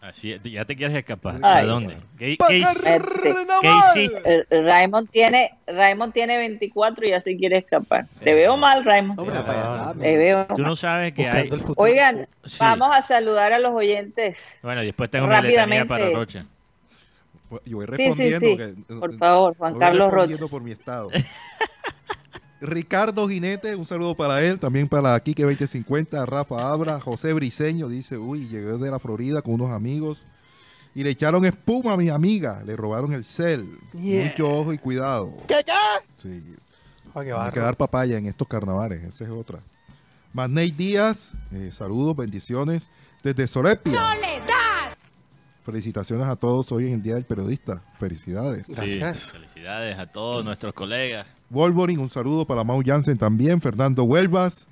[0.00, 1.36] Así es, ya te quieres escapar.
[1.42, 1.64] Ay.
[1.64, 1.96] ¿A dónde?
[2.16, 3.00] ¿Qué, qué Este,
[3.60, 4.46] qué hiciste?
[4.50, 8.06] eh, Raymond tiene Raymond tiene 24 y ya se quiere escapar.
[8.22, 9.18] Te veo mal, Raymond.
[9.18, 9.36] Hombre.
[10.00, 10.62] Te veo Tú mal.
[10.62, 11.48] no sabes que hay...
[11.76, 12.58] Oigan, Sí.
[12.60, 14.58] vamos a saludar a los oyentes.
[14.62, 16.08] Bueno, después tengo mi letanía para.
[16.10, 16.44] Rocha.
[17.64, 18.46] Yo voy Sí, sí, respondiendo.
[18.46, 18.56] sí.
[18.88, 20.50] que- Por favor, Juan voy Carlos respondiendo Rocha.
[20.50, 21.10] por mi estado.
[22.60, 28.16] Ricardo Jinete, un saludo para él, también para Quique 2050, Rafa Abra, José Briseño, dice,
[28.16, 30.24] uy, llegué de la Florida con unos amigos
[30.94, 33.68] y le echaron espuma a mi amiga, le robaron el cel.
[33.92, 34.26] Yeah.
[34.26, 35.34] Mucho ojo y cuidado.
[36.16, 36.42] Sí,
[37.14, 39.60] Ah, qué va a quedar papaya en estos carnavales, esa es otra.
[40.34, 42.90] Masney Díaz, eh, saludos, bendiciones
[43.22, 43.98] desde Solepia.
[45.64, 47.82] Felicitaciones a todos hoy en el Día del Periodista.
[47.96, 48.68] Felicidades.
[48.68, 49.18] Gracias.
[49.18, 51.26] Sí, felicidades a todos nuestros colegas.
[51.50, 54.66] Wolverine, un saludo para Mau Jansen también, Fernando Huelvas,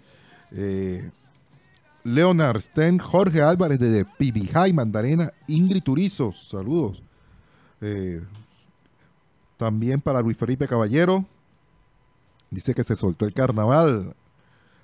[0.51, 1.11] eh,
[2.03, 7.03] Leonard Sten, Jorge Álvarez de Pibijay, Mandarena, Ingrid Turizos, saludos.
[7.81, 8.23] Eh,
[9.57, 11.25] también para Luis Felipe Caballero,
[12.51, 14.15] dice que se soltó el carnaval.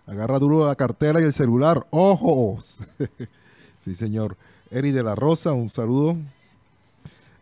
[0.06, 1.86] Agarra duro la cartera y el celular.
[1.90, 2.76] ¡Ojos!
[3.78, 4.36] sí, señor.
[4.70, 6.16] Eri de la Rosa, un saludo.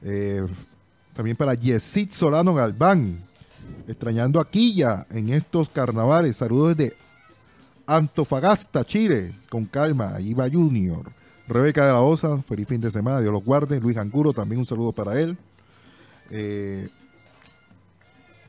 [0.02, 0.46] Eh,
[1.14, 3.18] también para Yesid Solano Galván,
[3.86, 6.36] extrañando a Quilla en estos carnavales.
[6.36, 6.96] Saludos desde
[7.86, 9.34] Antofagasta, Chile.
[9.48, 11.10] Con calma, ahí va Junior.
[11.48, 13.80] Rebeca de la Osa, feliz fin de semana, Dios los guarde.
[13.80, 15.36] Luis Anguro, también un saludo para él.
[16.30, 16.88] Eh,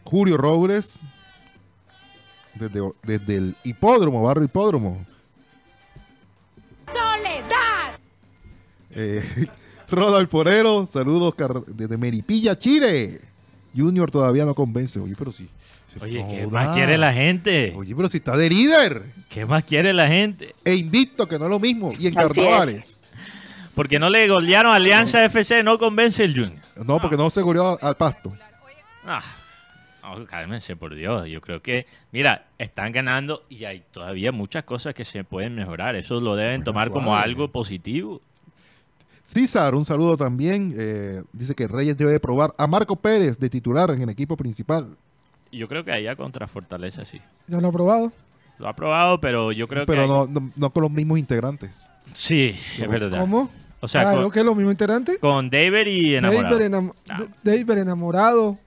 [0.04, 1.00] Julio Robles,
[2.56, 5.06] desde, desde el hipódromo, barrio hipódromo.
[8.92, 9.48] Eh,
[9.90, 11.34] Rodolfo Forero, saludos
[11.68, 13.22] desde Meripilla, Chile.
[13.76, 15.00] Junior todavía no convence.
[15.00, 15.50] Oye, pero sí.
[16.02, 17.74] Oye, ¿qué más quiere la gente?
[17.76, 19.04] Oye, pero si está de líder.
[19.28, 20.54] ¿Qué más quiere la gente?
[20.64, 21.92] E invicto, que no es lo mismo.
[22.00, 23.00] Y en Así carnavales.
[23.74, 26.60] Porque no le golearon a Alianza FC, no convence el Junior.
[26.86, 28.34] No, porque no se goleó al pasto.
[29.06, 29.24] Ah,
[30.04, 31.28] no, cálmense, por Dios.
[31.28, 35.96] Yo creo que, mira, están ganando y hay todavía muchas cosas que se pueden mejorar.
[35.96, 38.22] Eso lo deben tomar como algo positivo.
[39.30, 40.74] César, un saludo también.
[40.76, 44.98] eh, dice que Reyes debe probar a Marco Pérez de titular en el equipo principal.
[45.52, 47.22] Yo creo que allá contra Fortaleza sí.
[47.48, 48.12] ¿Ya lo ha probado?
[48.58, 50.08] Lo ha probado, pero yo creo pero que...
[50.08, 51.88] no, no, no con los mismos integrantes.
[52.14, 53.20] Sí, es verdad.
[53.20, 53.52] ¿Cómo?
[53.82, 55.20] O sea, claro con, que es lo mismo integrante.
[55.20, 56.58] con David y enamorado.
[56.58, 57.24] David, enam- Ah.
[57.44, 58.58] David enamorado,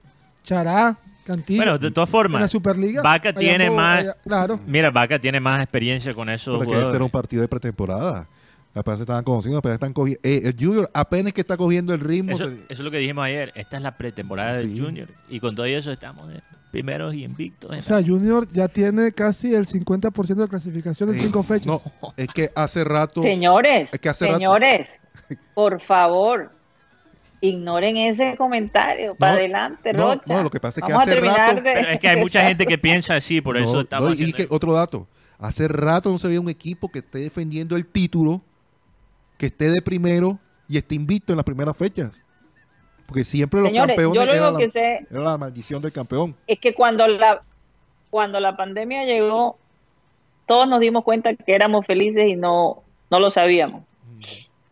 [0.43, 0.95] Chará,
[1.25, 1.59] Cantillo.
[1.61, 3.01] Bueno, de todas en formas, la Superliga.
[3.01, 3.99] Vaca tiene más...
[3.99, 4.59] allá- claro.
[4.65, 7.05] Mira, Vaca tiene más experiencia con esos Porque ese era jugadores.
[7.05, 8.27] un partido de pretemporada.
[8.75, 10.19] Apenas se estaban conociendo, apenas están cogiendo.
[10.23, 12.31] el Junior apenas que está cogiendo el ritmo.
[12.31, 13.51] Eso, se- eso es lo que dijimos ayer.
[13.55, 14.67] Esta es la pretemporada Sí.
[14.67, 15.07] del Junior.
[15.29, 16.31] Y con todo eso estamos
[16.71, 17.69] primeros y invictos.
[17.77, 21.67] O sea, Junior ya tiene casi el 50% de clasificación en Eh, cinco fechas.
[21.67, 21.81] No,
[22.17, 23.21] es que hace rato.
[23.21, 24.99] Señores, Es que hace rato- señores,
[25.53, 26.49] por favor,
[27.41, 29.15] ignoren ese comentario.
[29.15, 30.33] Para No, adelante, no, Rocha.
[30.33, 32.07] no, lo que pasa es que Vamos a hace terminar rato- de- Pero es que
[32.07, 35.07] hay mucha gente que piensa así, por eso estamos no, y que otro dato.
[35.39, 38.41] Hace rato no se veía un equipo que esté defendiendo el título,
[39.43, 40.39] que esté de primero
[40.69, 42.23] y esté invicto en las primeras fechas.
[43.05, 45.91] Porque siempre los Señores, campeones yo lo era la, que sé era la maldición del
[45.91, 46.33] campeón.
[46.47, 47.43] es que cuando la,
[48.09, 49.57] cuando la pandemia llegó,
[50.45, 53.83] todos nos dimos cuenta que éramos felices y no, no lo sabíamos.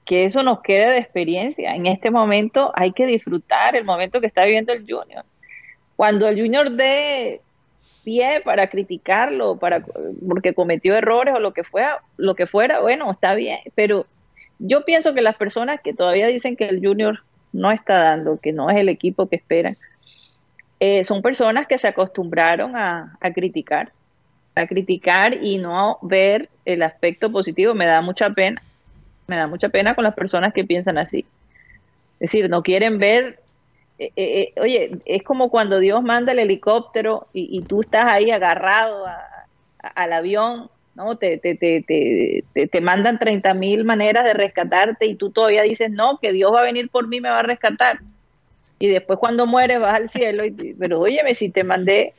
[0.05, 1.75] Que eso nos quede de experiencia.
[1.75, 5.25] En este momento hay que disfrutar el momento que está viviendo el Junior.
[5.97, 7.41] Cuando el Junior dé
[8.05, 9.83] pie para criticarlo, para
[10.25, 14.05] porque cometió errores o lo que fuera, lo que fuera, bueno, está bien, pero
[14.63, 17.19] yo pienso que las personas que todavía dicen que el Junior
[17.51, 19.75] no está dando, que no es el equipo que esperan,
[20.79, 23.91] eh, son personas que se acostumbraron a, a criticar,
[24.55, 27.73] a criticar y no ver el aspecto positivo.
[27.73, 28.61] Me da mucha pena,
[29.27, 31.25] me da mucha pena con las personas que piensan así.
[32.19, 33.39] Es decir, no quieren ver,
[33.97, 38.29] eh, eh, oye, es como cuando Dios manda el helicóptero y, y tú estás ahí
[38.29, 39.07] agarrado
[39.79, 41.17] al avión ¿no?
[41.17, 45.63] Te, te, te, te, te, te mandan 30 mil maneras de rescatarte y tú todavía
[45.63, 47.99] dices, no, que Dios va a venir por mí, me va a rescatar.
[48.79, 52.13] Y después cuando mueres vas al cielo, y, pero óyeme, si te mandé,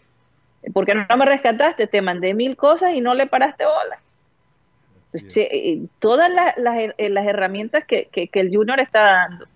[0.72, 1.86] ¿por qué no me rescataste?
[1.86, 4.00] Te mandé mil cosas y no le paraste bola.
[5.06, 5.48] Entonces,
[5.98, 9.46] todas las, las, eh, las herramientas que, que, que el Junior está dando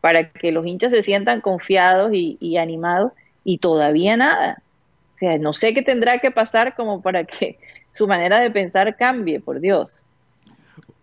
[0.00, 4.62] para que los hinchas se sientan confiados y, y animados y todavía nada.
[5.14, 7.58] O sea, no sé qué tendrá que pasar como para que
[7.94, 10.04] su manera de pensar cambie, por Dios.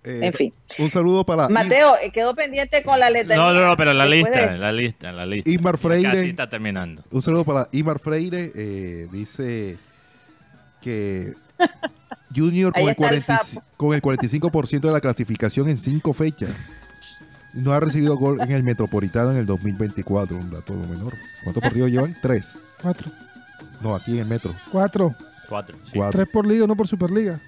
[0.04, 0.54] Eh, En fin.
[0.80, 3.36] Un saludo para Mateo, eh, quedó pendiente con la letra.
[3.36, 5.50] No, no, no, pero la de lista, la lista, la lista.
[5.50, 6.10] Imar Freire.
[6.12, 7.04] Casi está terminando.
[7.12, 8.52] Un saludo para Imar Freire.
[8.56, 9.78] eh, dice
[10.82, 11.34] que
[12.36, 13.66] Junior con el, está el 40 sapo.
[13.78, 16.78] con el 45% de la clasificación en cinco fechas.
[17.54, 20.36] No ha recibido gol en el Metropolitano en el 2024.
[20.36, 21.14] Un dato no menor.
[21.44, 22.16] ¿Cuántos partidos llevan?
[22.22, 22.58] Tres.
[22.82, 23.12] Cuatro.
[23.82, 24.56] No, aquí en el Metro.
[24.72, 25.14] Cuatro.
[25.52, 25.78] Cuatro.
[25.86, 25.92] sí.
[25.94, 26.18] Cuatro.
[26.20, 27.40] Tres por liga, no por Superliga.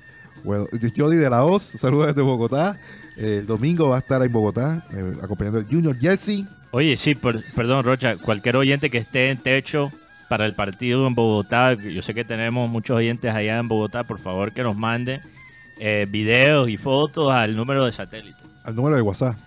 [0.43, 2.77] Bueno, Jody de la Hoz, saludos desde Bogotá.
[3.17, 6.43] Eh, el domingo va a estar en Bogotá eh, acompañando al Junior Jesse.
[6.71, 9.89] Oye, sí, por- perdón, Rocha, cualquier oyente que esté en techo
[10.27, 14.19] para el partido en Bogotá, yo sé que tenemos muchos oyentes allá en Bogotá, por
[14.19, 15.21] favor que nos mande
[15.79, 18.37] eh, videos y fotos al número de satélite.
[18.65, 19.37] Al número de WhatsApp.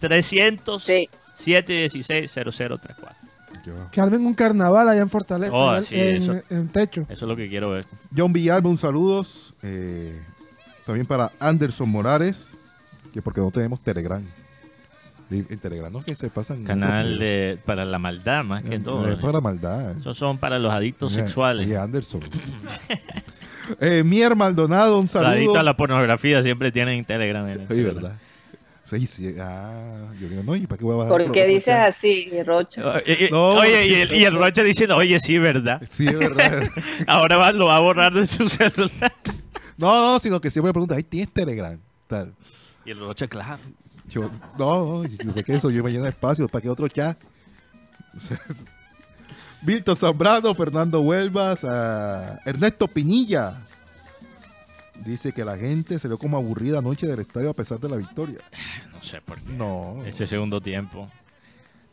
[0.00, 1.08] 300 Sí.
[1.36, 3.16] 716 0034.
[3.92, 5.52] Que armen un carnaval allá en Fortaleza.
[5.54, 6.34] Oh, en, sí, en- eso.
[6.50, 7.02] en techo.
[7.02, 7.84] Eso es lo que quiero ver.
[8.16, 9.54] John Villalba, un saludos.
[9.62, 10.18] eh,
[10.86, 12.52] también para Anderson Morales,
[13.12, 14.22] que porque no tenemos Telegram.
[15.30, 16.64] Y En Telegram no que se pasan.
[16.64, 19.08] Canal de, para la maldad, más que todo.
[19.08, 19.92] Es para maldad.
[19.96, 21.66] Esos son para los adictos sexuales.
[21.66, 22.20] oye, Anderson.
[23.80, 25.58] eh, Mier Maldonado, un Los adictos saludo.
[25.60, 27.46] a la pornografía siempre tienen Telegram.
[27.70, 28.14] sí, verdad.
[28.90, 29.36] Sí, sí.
[29.40, 32.82] Ah, yo digo, no, ¿y para qué voy a bajar ¿Por qué dices así, Rocha?
[32.96, 33.50] Oye, y- No.
[33.52, 35.80] oye, y el, y el Roche diciendo, oye, sí, ¿verdad?
[35.88, 36.68] Sí, es verdad.
[37.06, 39.12] Ahora va- lo va a borrar de su celular.
[39.76, 41.78] no, no, sino que siempre me preguntan, ¿ahí tienes Telegram?
[42.08, 42.34] Tal.
[42.84, 43.60] Y el Roche, claro.
[44.08, 44.28] Yo,
[44.58, 45.70] no, yo, ¿de qué eso?
[45.70, 47.16] Yo me lleno de espacio, ¿para qué otro chat?
[48.16, 48.40] O sea,
[49.62, 53.54] Milton Zambrano, Fernando Huelvas, a Ernesto Pinilla.
[55.04, 57.96] Dice que la gente se dio como aburrida anoche del estadio a pesar de la
[57.96, 58.38] victoria.
[58.92, 59.52] No sé por qué.
[59.54, 60.02] No.
[60.04, 61.08] Ese segundo tiempo.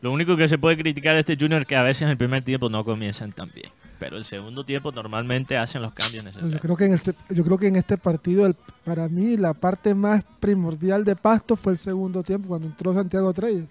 [0.02, 2.16] Lo único que se puede criticar de este Junior es que a veces en el
[2.18, 3.70] primer tiempo no comienzan tan bien.
[3.98, 6.60] Pero el segundo tiempo normalmente hacen los cambios Yo necesarios.
[6.60, 7.00] creo que en el
[7.34, 8.54] yo creo que en este partido el-
[8.84, 13.32] para mí la parte más primordial de Pasto fue el segundo tiempo cuando entró Santiago
[13.32, 13.64] Treyes,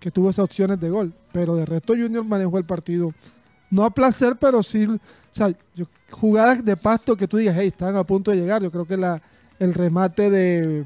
[0.00, 3.14] que tuvo esas opciones de gol, pero de resto Junior manejó el partido
[3.70, 4.98] no a placer, pero sí, o
[5.30, 8.70] sea, yo- jugadas de Pasto que tú digas, hey, están a punto de llegar, yo
[8.70, 9.20] creo que la
[9.60, 10.84] el remate de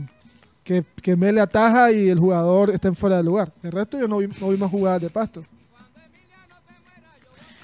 [0.65, 3.53] que, que Mele ataja y el jugador está en fuera de lugar.
[3.63, 5.45] De resto yo no vi, no vi más jugadas de Pasto.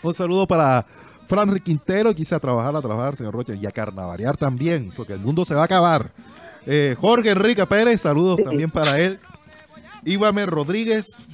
[0.02, 0.86] Un saludo para
[1.26, 5.20] Fran Quintero, quise a trabajar, a trabajar, señor Rocha, y a carnavalear también, porque el
[5.20, 6.10] mundo se va a acabar.
[6.64, 9.18] Eh, Jorge Enrique Pérez, saludos también para él.
[10.04, 11.26] Ivame Rodríguez,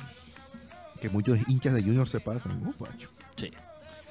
[1.00, 2.74] que muchos hinchas de Junior se pasan.
[2.78, 2.86] Uh.
[2.86, 3.06] Sí,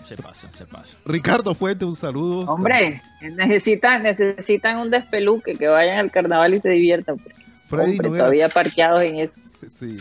[0.07, 0.97] se pasa, se pasa.
[1.05, 2.45] Ricardo Fuente, un saludo.
[2.45, 7.17] Hombre, necesitan, necesitan un despeluque, que vayan al carnaval y se diviertan.
[7.17, 7.35] Porque,
[7.67, 8.23] Freddy hombre, Noguera.
[8.23, 9.33] todavía parqueados en eso.
[9.73, 9.97] Sí.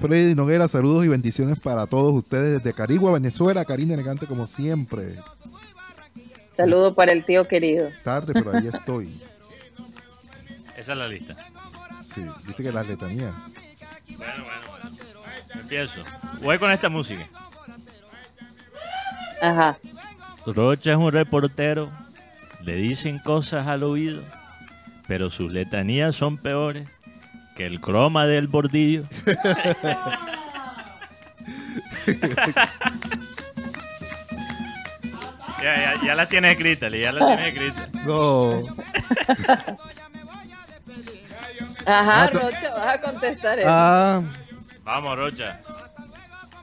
[0.00, 3.64] Freddy Noguera, saludos y bendiciones para todos ustedes desde Carigua, Venezuela.
[3.64, 5.16] Karina Elegante, como siempre.
[6.52, 7.90] Saludo para el tío querido.
[8.02, 9.20] Tarde, pero ahí estoy.
[10.76, 11.36] Esa es la lista.
[12.02, 13.34] Sí, dice que las letanías.
[14.16, 14.96] Bueno, bueno.
[15.54, 16.00] Empiezo.
[16.42, 17.28] Voy con esta música.
[19.42, 19.76] Ajá.
[20.46, 21.90] Rocha es un reportero.
[22.62, 24.22] Le dicen cosas al oído.
[25.06, 26.88] Pero sus letanías son peores
[27.56, 29.04] que el croma del bordillo.
[35.62, 37.88] ya, ya, ya la tienes escrita, Lee, ya la tienes escrita.
[38.04, 38.64] No.
[41.86, 43.68] Ajá, Ah, Rocha, vas a contestar eso.
[43.70, 44.20] Ah,
[44.84, 45.60] Vamos, Rocha.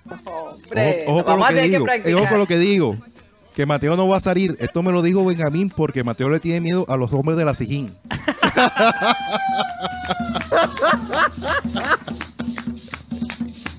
[0.09, 1.77] Hombre, ojo, ojo que digo.
[1.77, 2.13] eh, practicar.
[2.21, 2.97] ojo con lo que digo.
[3.55, 4.55] Que Mateo no va a salir.
[4.59, 7.53] Esto me lo dijo Benjamín porque Mateo le tiene miedo a los hombres de la
[7.53, 7.93] Sijín.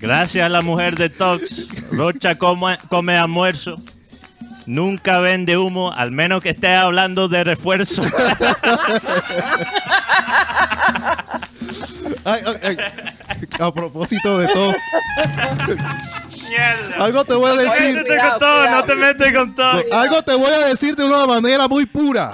[0.01, 3.81] Gracias a la mujer de Tox, Rocha come, come almuerzo.
[4.67, 8.03] Nunca vende humo, al menos que esté hablando de refuerzo.
[12.27, 12.77] Ay, ay, ay.
[13.61, 14.75] A propósito de todo.
[16.49, 16.97] Mierda.
[17.05, 17.95] Algo te voy a decir.
[17.97, 19.73] Métete con todo, no te metes con todo.
[19.91, 22.33] No, algo te voy a decir de una manera muy pura.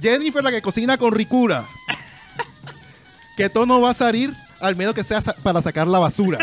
[0.00, 1.64] Jennifer, la que cocina con ricura.
[3.36, 6.38] Que todo no va a salir al menos que sea sa- para sacar la basura.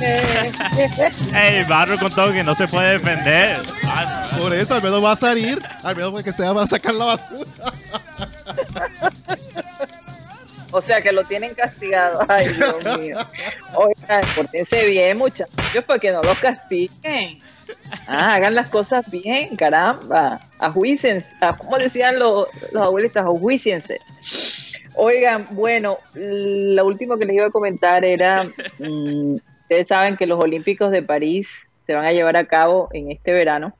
[1.34, 3.58] Ey, Barro con todo que no se puede defender.
[4.38, 5.60] Por eso, al menos va a salir.
[5.82, 7.50] Al menos porque sea, va a sacar la basura.
[10.72, 12.20] O sea que lo tienen castigado.
[12.28, 13.18] Ay, Dios mío.
[13.74, 17.40] Oigan, pórtense bien, muchachos, para que no los castiguen.
[18.06, 20.40] Ah, hagan las cosas bien, caramba.
[20.58, 21.26] Ajuícense.
[21.40, 23.22] Ah, ¿Cómo decían los, los abuelitos?
[23.22, 24.00] Ajuíciense.
[24.94, 28.44] Oigan, bueno, lo último que les iba a comentar era,
[28.78, 29.36] mm,
[29.70, 33.32] ustedes saben que los Olímpicos de París se van a llevar a cabo en este
[33.32, 33.72] verano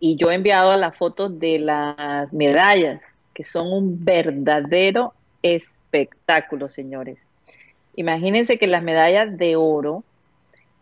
[0.00, 3.00] y yo he enviado las fotos de las medallas,
[3.34, 7.28] que son un verdadero espectáculo, señores.
[7.94, 10.02] Imagínense que las medallas de oro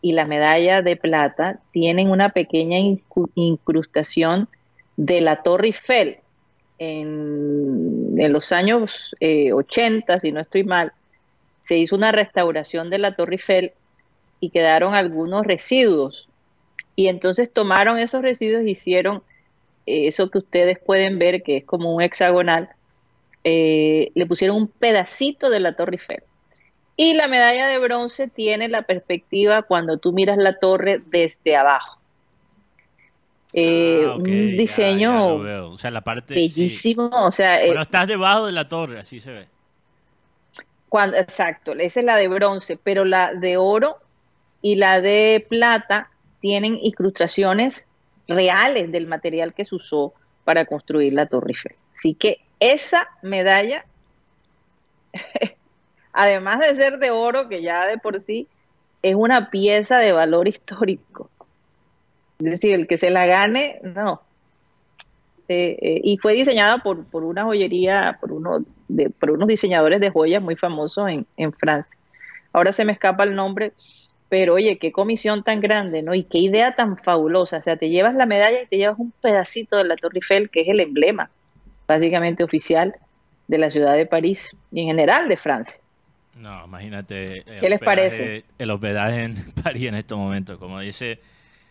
[0.01, 2.79] y las medallas de plata tienen una pequeña
[3.35, 4.49] incrustación
[4.97, 6.17] de la Torre Eiffel.
[6.79, 10.93] En, en los años eh, 80, si no estoy mal,
[11.67, 13.73] se hizo una restauración de la Torre Eiffel
[14.39, 16.29] y quedaron algunos residuos.
[16.95, 19.25] Y entonces tomaron esos residuos e hicieron
[19.85, 22.69] eh, eso que ustedes pueden ver, que es como un hexagonal,
[23.43, 26.23] eh, le pusieron un pedacito de la Torre Eiffel.
[26.97, 31.99] Y la medalla de bronce tiene la perspectiva cuando tú miras la torre desde abajo.
[33.53, 35.35] Eh, ah, un ya, ya diseño.
[35.73, 36.35] O sea, la parte.
[36.35, 36.41] sí.
[36.43, 39.56] bellísimo, o sea, eh, estás debajo de la torre, así se ve.
[40.89, 43.99] Cuando, exacto, esa es la de bronce, pero la de oro
[44.63, 46.11] y la de plata
[46.41, 47.89] tienen incrustaciones
[48.29, 50.15] reales del material que se usó
[50.45, 51.77] para construir la Torre Eiffel.
[51.95, 53.85] Así que esa medalla,
[56.13, 58.49] además de ser de oro, que ya de por sí
[59.03, 61.31] es una pieza de valor histórico.
[62.39, 64.23] Es decir, el que se la gane, no.
[65.49, 70.01] Eh, eh, y fue diseñada por, por una joyería, por, uno de, por unos diseñadores
[70.01, 71.97] de joyas muy famosos en, en Francia.
[72.53, 73.73] Ahora se me escapa el nombre,
[74.29, 76.15] pero oye, qué comisión tan grande, ¿no?
[76.15, 77.59] Y qué idea tan fabulosa.
[77.59, 80.51] O sea, te llevas la medalla y te llevas un pedacito de la Torre Eiffel,
[80.51, 81.31] que es el emblema,
[81.87, 82.95] básicamente oficial,
[83.47, 85.79] de la ciudad de París y en general de Francia.
[86.35, 87.39] No, imagínate.
[87.39, 88.45] el ¿Qué les hospedaje- parece?
[88.59, 90.59] El hospedaje en París en estos momentos.
[90.59, 91.21] Como dice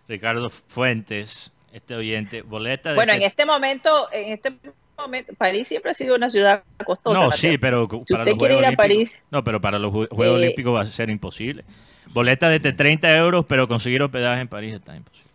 [0.08, 2.96] Ricardo Fuentes, este oyente, boleta de.
[2.96, 4.54] Bueno, que- en este momento, en este
[4.98, 7.20] momento, París siempre ha sido una ciudad costosa.
[7.20, 7.38] No, Mateo.
[7.52, 8.78] sí, pero Si para usted los quiere Juegos ir a Olímpicos.
[8.78, 11.64] París, No, pero para los Jue- Juegos Eh, Olímpicos va a ser imposible.
[12.14, 15.26] Boleta de 30 euros, pero conseguir hospedaje en París está imposible.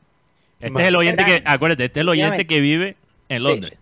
[0.60, 2.46] Este es el oyente que, acuérdate, este es el oyente Dígame.
[2.46, 2.96] que vive
[3.28, 3.42] en Sí.
[3.42, 3.78] Londres.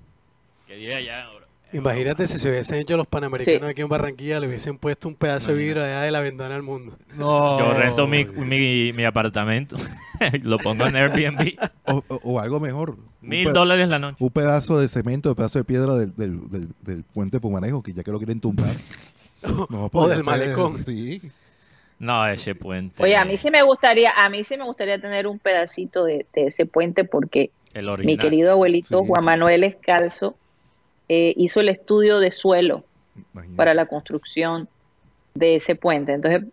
[0.67, 1.27] Que vive allá.
[1.73, 5.53] Imagínate si se hubiesen hecho los panamericanos aquí en Barranquilla, le hubiesen puesto un pedazo
[5.53, 6.97] de vidrio allá de la ventana al mundo.
[7.17, 7.59] No.
[7.59, 9.77] Yo rento mi, mi, mi apartamento,
[10.43, 12.97] lo pongo en Airbnb, O, o- o algo mejor.
[13.21, 14.17] Mil dólares la noche.
[14.21, 17.93] Un pedazo de cemento, un pedazo de piedra del, del, del, del puente Pumanejo, que
[17.93, 18.69] ya que lo quieren tumbar.
[19.71, 20.79] No, O del malecón.
[20.79, 21.23] Sí.
[22.01, 23.01] No, ese puente.
[23.03, 26.27] oye, a mí sí me gustaría, a mí sí me gustaría tener un pedacito de,
[26.33, 29.07] de ese puente porque El mi querido abuelito Sí.
[29.07, 30.35] Juan Manuel Escalzo
[31.09, 32.85] eh, hizo el estudio de suelo
[33.33, 33.57] Imagínate.
[33.57, 34.69] para la construcción
[35.35, 36.13] de ese puente.
[36.13, 36.45] Entonces,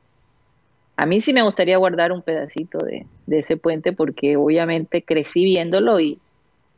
[0.98, 5.44] a mí sí me gustaría guardar un pedacito de, de ese puente porque obviamente crecí
[5.44, 6.20] viéndolo y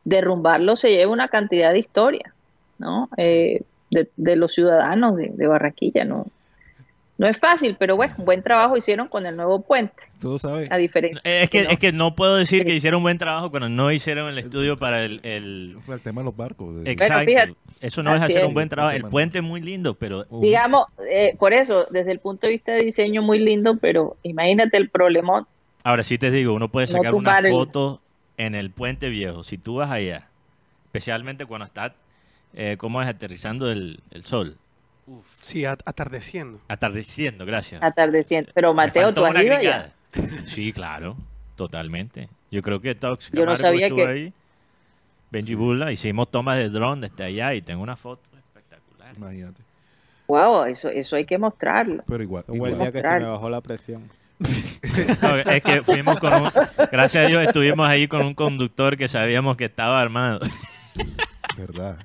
[0.04, 2.32] derrumbarlo se lleva una cantidad de historia,
[2.78, 3.08] ¿no?
[3.16, 6.26] Eh, de, de los ciudadanos de, de Barranquilla, ¿no?
[7.18, 10.70] No es fácil, pero bueno, buen trabajo hicieron con el nuevo puente, Tú sabes.
[10.70, 11.20] a diferencia.
[11.24, 11.70] Eh, Es que, ¿no?
[11.70, 14.76] es que no puedo decir que hicieron un buen trabajo cuando no hicieron el estudio
[14.78, 15.18] para el...
[15.24, 16.84] el- El tema de los barcos.
[16.84, 17.24] de- Exacto.
[17.24, 17.54] fíjate.
[17.80, 18.44] Eso no es hacer es.
[18.46, 18.96] un buen trabajo.
[18.96, 20.26] El puente es muy lindo, pero...
[20.30, 24.16] uh, Digamos, eh, por eso, desde el punto de vista de diseño, muy lindo, pero
[24.22, 25.46] imagínate el problemón.
[25.82, 28.00] Ahora sí te digo, uno puede No sacar una tumbar el- foto
[28.36, 29.42] en el puente viejo.
[29.42, 30.28] Si tú vas allá,
[30.86, 31.94] especialmente cuando está,
[32.54, 33.08] eh, ¿cómo es?
[33.08, 34.56] Aterrizando el, el sol.
[35.42, 36.60] Sí, at- atardeciendo.
[36.68, 37.82] Atardeciendo, gracias.
[37.82, 38.50] atardeciendo.
[38.54, 39.92] Pero Mateo, tú has ido gringada.
[40.44, 41.16] Sí, claro,
[41.56, 42.28] totalmente.
[42.50, 44.32] Yo creo que Tox Yo no Camargo sabía estuvo que- ahí.
[45.30, 49.14] Benji Bula, hicimos tomas de dron desde allá y tengo una foto espectacular.
[49.16, 49.60] Imagínate.
[50.26, 52.02] Wow, eso, eso hay que mostrarlo.
[52.06, 52.44] Pero igual.
[52.52, 52.78] Igual.
[52.78, 54.02] día que se me bajó la presión.
[55.22, 56.48] No, es que fuimos con un,
[56.90, 60.40] gracias a Dios estuvimos ahí con un conductor que sabíamos que estaba armado.
[61.56, 61.98] ¿Verdad?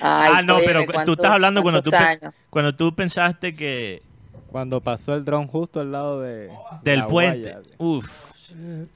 [0.00, 2.34] Ay, ah, no, pero tú ¿cuántos- estás hablando cuando tú, años?
[2.50, 4.02] cuando tú pensaste que
[4.50, 6.50] Cuando pasó el dron justo al lado de
[6.82, 7.52] del la puente.
[7.52, 7.68] guaya.
[7.78, 8.52] Uf.
[8.56, 8.86] Eh,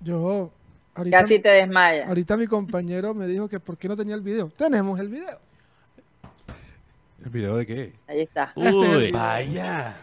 [0.00, 0.50] yo,
[0.94, 2.08] ahorita, Casi te desmayas.
[2.08, 4.48] ahorita mi compañero me dijo que por qué no tenía el video.
[4.48, 5.38] Tenemos el video.
[7.24, 7.92] ¿El video de qué?
[8.08, 8.52] Ahí está.
[8.56, 9.12] Este es Uy.
[9.12, 9.94] Vaya.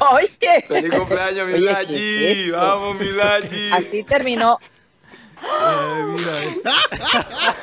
[0.09, 0.29] Oye,
[1.59, 1.87] Lachi!
[1.87, 2.57] ¿qué es eso?
[2.57, 3.71] ¡Vamos, mi Lachi!
[3.71, 4.59] Así terminó.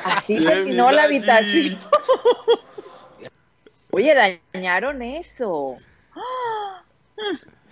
[0.05, 1.77] Así Bien, terminó mi la habitación.
[3.91, 5.75] Oye, dañaron eso.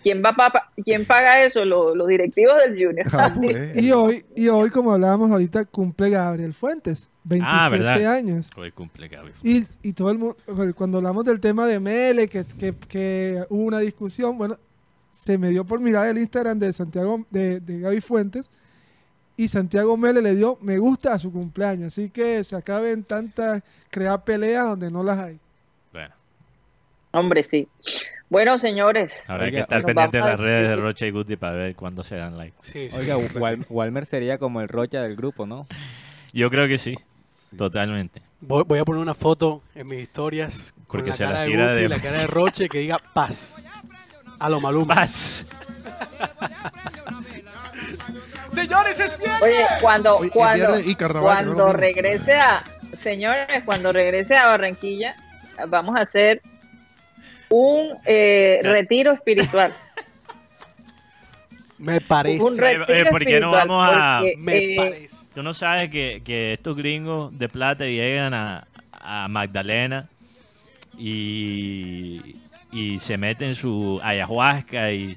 [0.04, 1.64] ¿Quién, va pa- ¿Quién paga eso?
[1.66, 3.08] Los, los directivos del Junior.
[3.14, 3.76] Ah, pues.
[3.78, 8.14] Y hoy, y hoy, como hablábamos ahorita, cumple Gabriel Fuentes, 27 Ah, ¿verdad?
[8.14, 8.49] años.
[8.56, 9.32] Hoy cumple Gaby.
[9.43, 10.36] Y, y todo el mundo,
[10.76, 14.58] cuando hablamos del tema de Mele, que, que, que hubo una discusión, bueno,
[15.10, 18.49] se me dio por mirar el Instagram de Santiago, de, de Gaby Fuentes,
[19.38, 21.93] y Santiago Mele le dio me gusta a su cumpleaños.
[21.93, 25.39] Así que se acaben tantas crear peleas donde no las hay.
[27.14, 27.68] Hombre, sí.
[28.30, 29.14] Bueno, señores.
[29.28, 30.76] habrá Oiga, que estar pendiente de las redes de.
[30.82, 32.55] Rocha y Guti para ver cuándo se dan like.
[32.59, 32.97] Sí, sí.
[32.97, 35.68] Oiga, Wal- Walmer sería como el Rocha del grupo, ¿no?
[36.34, 36.95] Yo creo que sí,
[37.57, 38.22] totalmente.
[38.41, 41.41] Voy, voy a poner una foto en mis historias con Porque la se la cara
[41.43, 43.64] de tira Guti de- y la cara de Roche que diga paz.
[44.39, 44.95] A lo Maluma.
[44.95, 45.45] Paz.
[48.51, 49.32] Señores, es bien.
[49.41, 52.64] Oye, cuando, Oye, cuando, viernes y cuando regrese a,
[52.97, 55.16] señores, cuando regrese a Barranquilla,
[55.68, 56.41] vamos a hacer
[57.56, 59.72] un eh, retiro espiritual.
[61.78, 62.43] Me parece.
[62.43, 65.16] Un retiro eh, ¿por qué no vamos a- porque, Me eh, parece.
[65.34, 70.08] Tú no sabes que, que estos gringos de plata llegan a, a Magdalena
[70.97, 72.36] y,
[72.72, 75.14] y se meten su ayahuasca y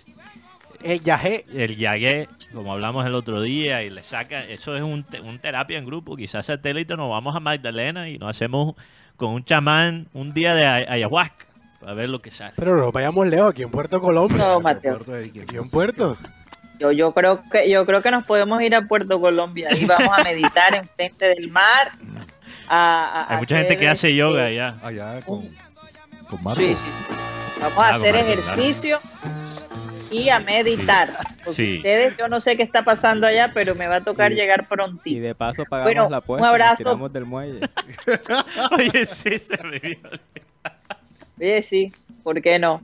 [0.82, 1.44] El yajé.
[1.54, 5.38] el yagué, como hablamos el otro día, y le sacan, eso es un, te- un
[5.38, 8.74] terapia en grupo, quizás satélite nos vamos a Magdalena y nos hacemos
[9.16, 11.45] con un chamán un día de ay- ayahuasca
[11.86, 12.52] para ver lo que sale.
[12.56, 14.38] Pero no vayamos lejos, aquí en Puerto Colombia.
[14.38, 14.98] No, Mateo.
[15.42, 16.16] Aquí en Puerto.
[16.80, 20.10] Yo, yo creo que yo creo que nos podemos ir a Puerto Colombia y vamos
[20.18, 21.92] a meditar en frente del mar.
[22.68, 24.74] a- a Hay mucha gente que hace este, yoga allá.
[24.82, 25.42] Allá con,
[26.28, 26.60] con Marco.
[26.60, 27.14] Sí, sí, sí.
[27.60, 28.98] Vamos a Ah, hacer Marco, ejercicio
[30.10, 31.08] y a meditar.
[31.44, 31.76] Porque Sí.
[31.76, 34.36] ustedes, yo no sé qué está pasando allá, pero me va a tocar Sí.
[34.36, 35.22] llegar Y prontito.
[35.22, 36.82] de paso pagamos Bueno, la un y nos abrazo.
[36.82, 37.60] tiramos del muelle.
[38.76, 39.98] Oye, sí, se me vio.
[41.38, 42.80] Oye, sí, ¿por qué no?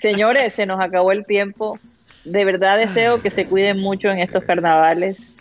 [0.00, 1.78] Señores, se nos acabó el tiempo.
[2.24, 5.34] De verdad deseo que se cuiden mucho en estos carnavales.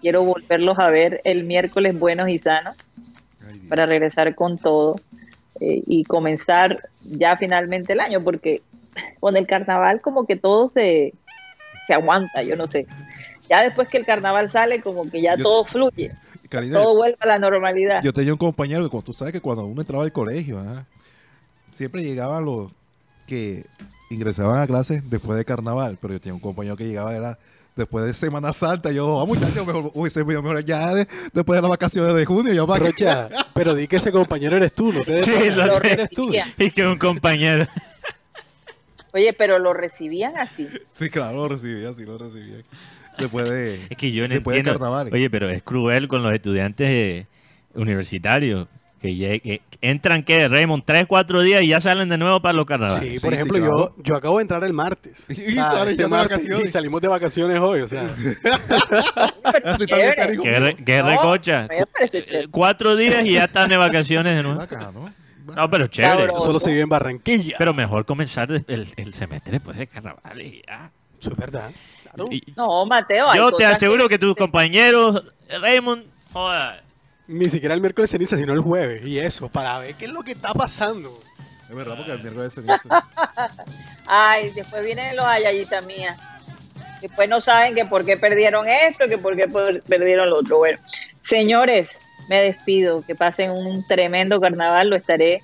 [0.00, 2.76] Quiero volverlos a ver el miércoles buenos y sanos
[3.68, 4.96] para regresar con todo
[5.60, 8.62] eh, y comenzar ya finalmente el año, porque
[9.20, 11.12] con el carnaval como que todo se,
[11.86, 12.86] se aguanta, yo no sé.
[13.48, 16.12] Ya después que el carnaval sale, como que ya Yo- todo fluye,
[16.48, 18.02] Karina, todo vuelve a la normalidad.
[18.02, 20.86] yo tenía un compañero que cuando tú sabes que cuando uno entraba al colegio, ajá,
[21.78, 22.72] siempre llegaban los
[23.26, 23.64] que
[24.10, 27.38] ingresaban a clases después de carnaval, pero yo tenía un compañero que llegaba era
[27.76, 31.56] después de Semana Santa, yo, ah, muchachos, mejor, uy, se me- mejor ya de- después
[31.56, 35.02] de las vacaciones de junio, yo Rocha, pero di que ese compañero eres tú, no
[35.02, 36.30] te Sí, lo Lo eres tú.
[36.32, 36.46] recibía.
[36.58, 37.68] Y que un compañero.
[39.12, 40.66] Oye, pero lo recibían así.
[40.90, 42.56] Sí, claro, lo recibía, sí lo recibía.
[43.18, 43.86] Después de...
[43.90, 45.12] Es que yo no Después de carnavales.
[45.12, 47.26] Oye, pero es cruel con los estudiantes eh,
[47.74, 48.68] universitarios
[49.00, 52.98] que, entran, que Raymond, tres, cuatro días y ya salen de nuevo para los carnavales.
[53.14, 53.94] Sí, por sí, ejemplo, claro.
[53.96, 55.26] yo, yo acabo de entrar el martes.
[55.30, 56.64] Y de martes, vacaciones.
[56.64, 58.02] Y salimos de vacaciones hoy, o sea.
[58.02, 60.14] Así también Chévere.
[60.16, 60.42] cariño.
[60.42, 61.66] Qué, re- qué No, recocha.
[61.70, 64.60] eh, Cuatro días y ya están de vacaciones de nuevo.
[65.56, 66.12] No, pero chévere.
[66.12, 66.28] Cabrón.
[66.30, 67.56] Eso solo se vive en Barranquilla.
[67.58, 68.64] Pero mejor comenzar el,
[68.96, 70.90] el semestre después de carnaval y ya.
[71.20, 71.70] Eso es verdad.
[72.02, 72.28] Claro.
[72.30, 73.34] Y- No, Mateo.
[73.34, 75.22] yo te aseguro que tus compañeros,
[75.60, 76.82] Raymond, joda,
[77.28, 79.04] Ni siquiera el miércoles ceniza, sino el jueves.
[79.04, 81.12] Y eso, para ver qué es lo que está pasando.
[81.68, 82.88] Es verdad, porque el miércoles dice.
[84.06, 86.18] Ay, después vienen los ayayitas mías.
[87.02, 90.58] Después no saben que por qué perdieron esto, que por qué per- perdieron lo otro.
[90.58, 90.78] Bueno,
[91.20, 93.02] señores, me despido.
[93.06, 94.88] Que pasen un tremendo carnaval.
[94.88, 95.42] Lo estaré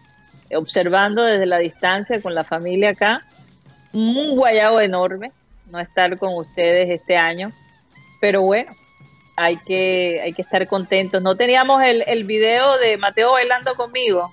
[0.55, 3.25] observando desde la distancia con la familia acá.
[3.93, 5.33] Un guayabo enorme
[5.71, 7.53] no estar con ustedes este año.
[8.21, 8.73] Pero bueno,
[9.37, 11.23] hay que, hay que estar contentos.
[11.23, 14.33] No teníamos el, el video de Mateo bailando conmigo.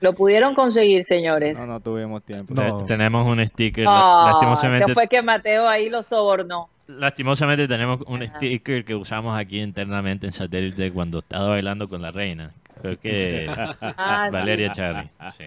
[0.00, 1.56] Lo pudieron conseguir, señores.
[1.56, 2.52] No, no tuvimos tiempo.
[2.54, 2.84] No.
[2.84, 4.92] tenemos un sticker, Ah, lastimosamente.
[4.92, 6.68] fue que Mateo ahí lo sobornó.
[6.86, 12.10] Lastimosamente tenemos un sticker que usamos aquí internamente en satélite cuando estaba bailando con la
[12.10, 12.50] reina.
[12.80, 13.48] Creo que
[13.80, 14.74] Ah, Valeria sí.
[14.74, 15.08] Charly.
[15.36, 15.44] sí.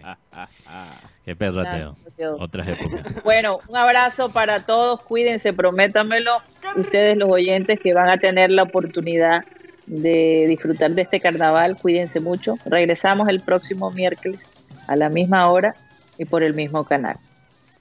[1.24, 1.96] Qué perrateo.
[2.18, 2.36] Dios.
[2.40, 3.16] Otras épocas.
[3.24, 6.42] Bueno, un abrazo para todos, cuídense, prométamelo,
[6.76, 9.46] ustedes los oyentes que van a tener la oportunidad
[9.86, 12.56] de disfrutar de este carnaval, cuídense mucho.
[12.66, 14.40] Regresamos el próximo miércoles
[14.88, 15.76] a la misma hora
[16.18, 17.18] y por el mismo canal.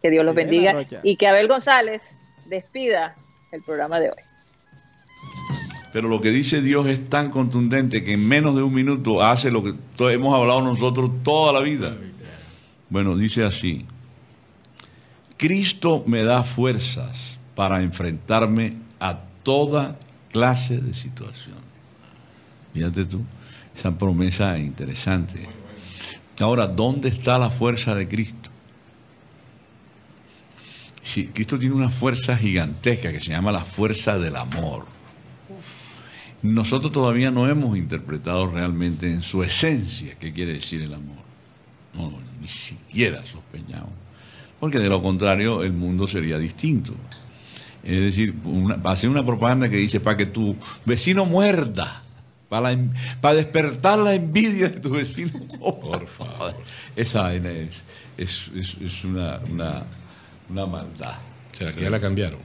[0.01, 2.03] Que Dios los bendiga y que Abel González
[2.47, 3.15] despida
[3.53, 4.23] el programa de hoy.
[5.93, 9.51] Pero lo que dice Dios es tan contundente que en menos de un minuto hace
[9.51, 9.75] lo que
[10.13, 11.97] hemos hablado nosotros toda la vida.
[12.91, 13.85] Bueno, dice así.
[15.37, 19.97] Cristo me da fuerzas para enfrentarme a toda
[20.31, 21.63] clase de situaciones.
[22.75, 23.23] Fíjate tú,
[23.75, 25.47] esa promesa interesante.
[26.41, 28.48] Ahora, ¿dónde está la fuerza de Cristo?
[31.09, 34.85] Sí, Cristo tiene una fuerza gigantesca que se llama la fuerza del amor.
[36.43, 41.17] Nosotros todavía no hemos interpretado realmente en su esencia qué quiere decir el amor.
[41.95, 42.13] No,
[42.43, 43.89] ni siquiera sospechamos.
[44.61, 46.93] Porque de lo contrario el mundo sería distinto.
[47.83, 50.55] Es decir, una, hacer una propaganda que dice para que tu
[50.85, 52.03] vecino muerda,
[52.51, 52.77] para,
[53.35, 55.33] despertar la envidia de tu vecino.
[55.59, 56.55] Por favor.
[56.95, 57.83] Esa vaina es,
[58.19, 59.85] es, es- es una, una,
[60.51, 61.19] una maldad.
[61.55, 62.41] O sea, que ya la cambiaron.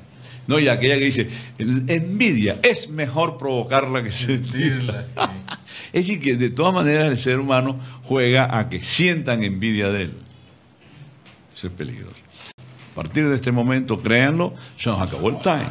[0.47, 5.05] No, y aquella que dice, "El- envidia, es mejor provocarla que sentirla.
[5.93, 10.03] es decir, que de todas maneras el ser humano juega a que sientan envidia de
[10.03, 10.13] él.
[11.55, 12.17] Eso es peligroso.
[12.91, 15.69] A partir de este momento, créanlo, se nos acabó el time.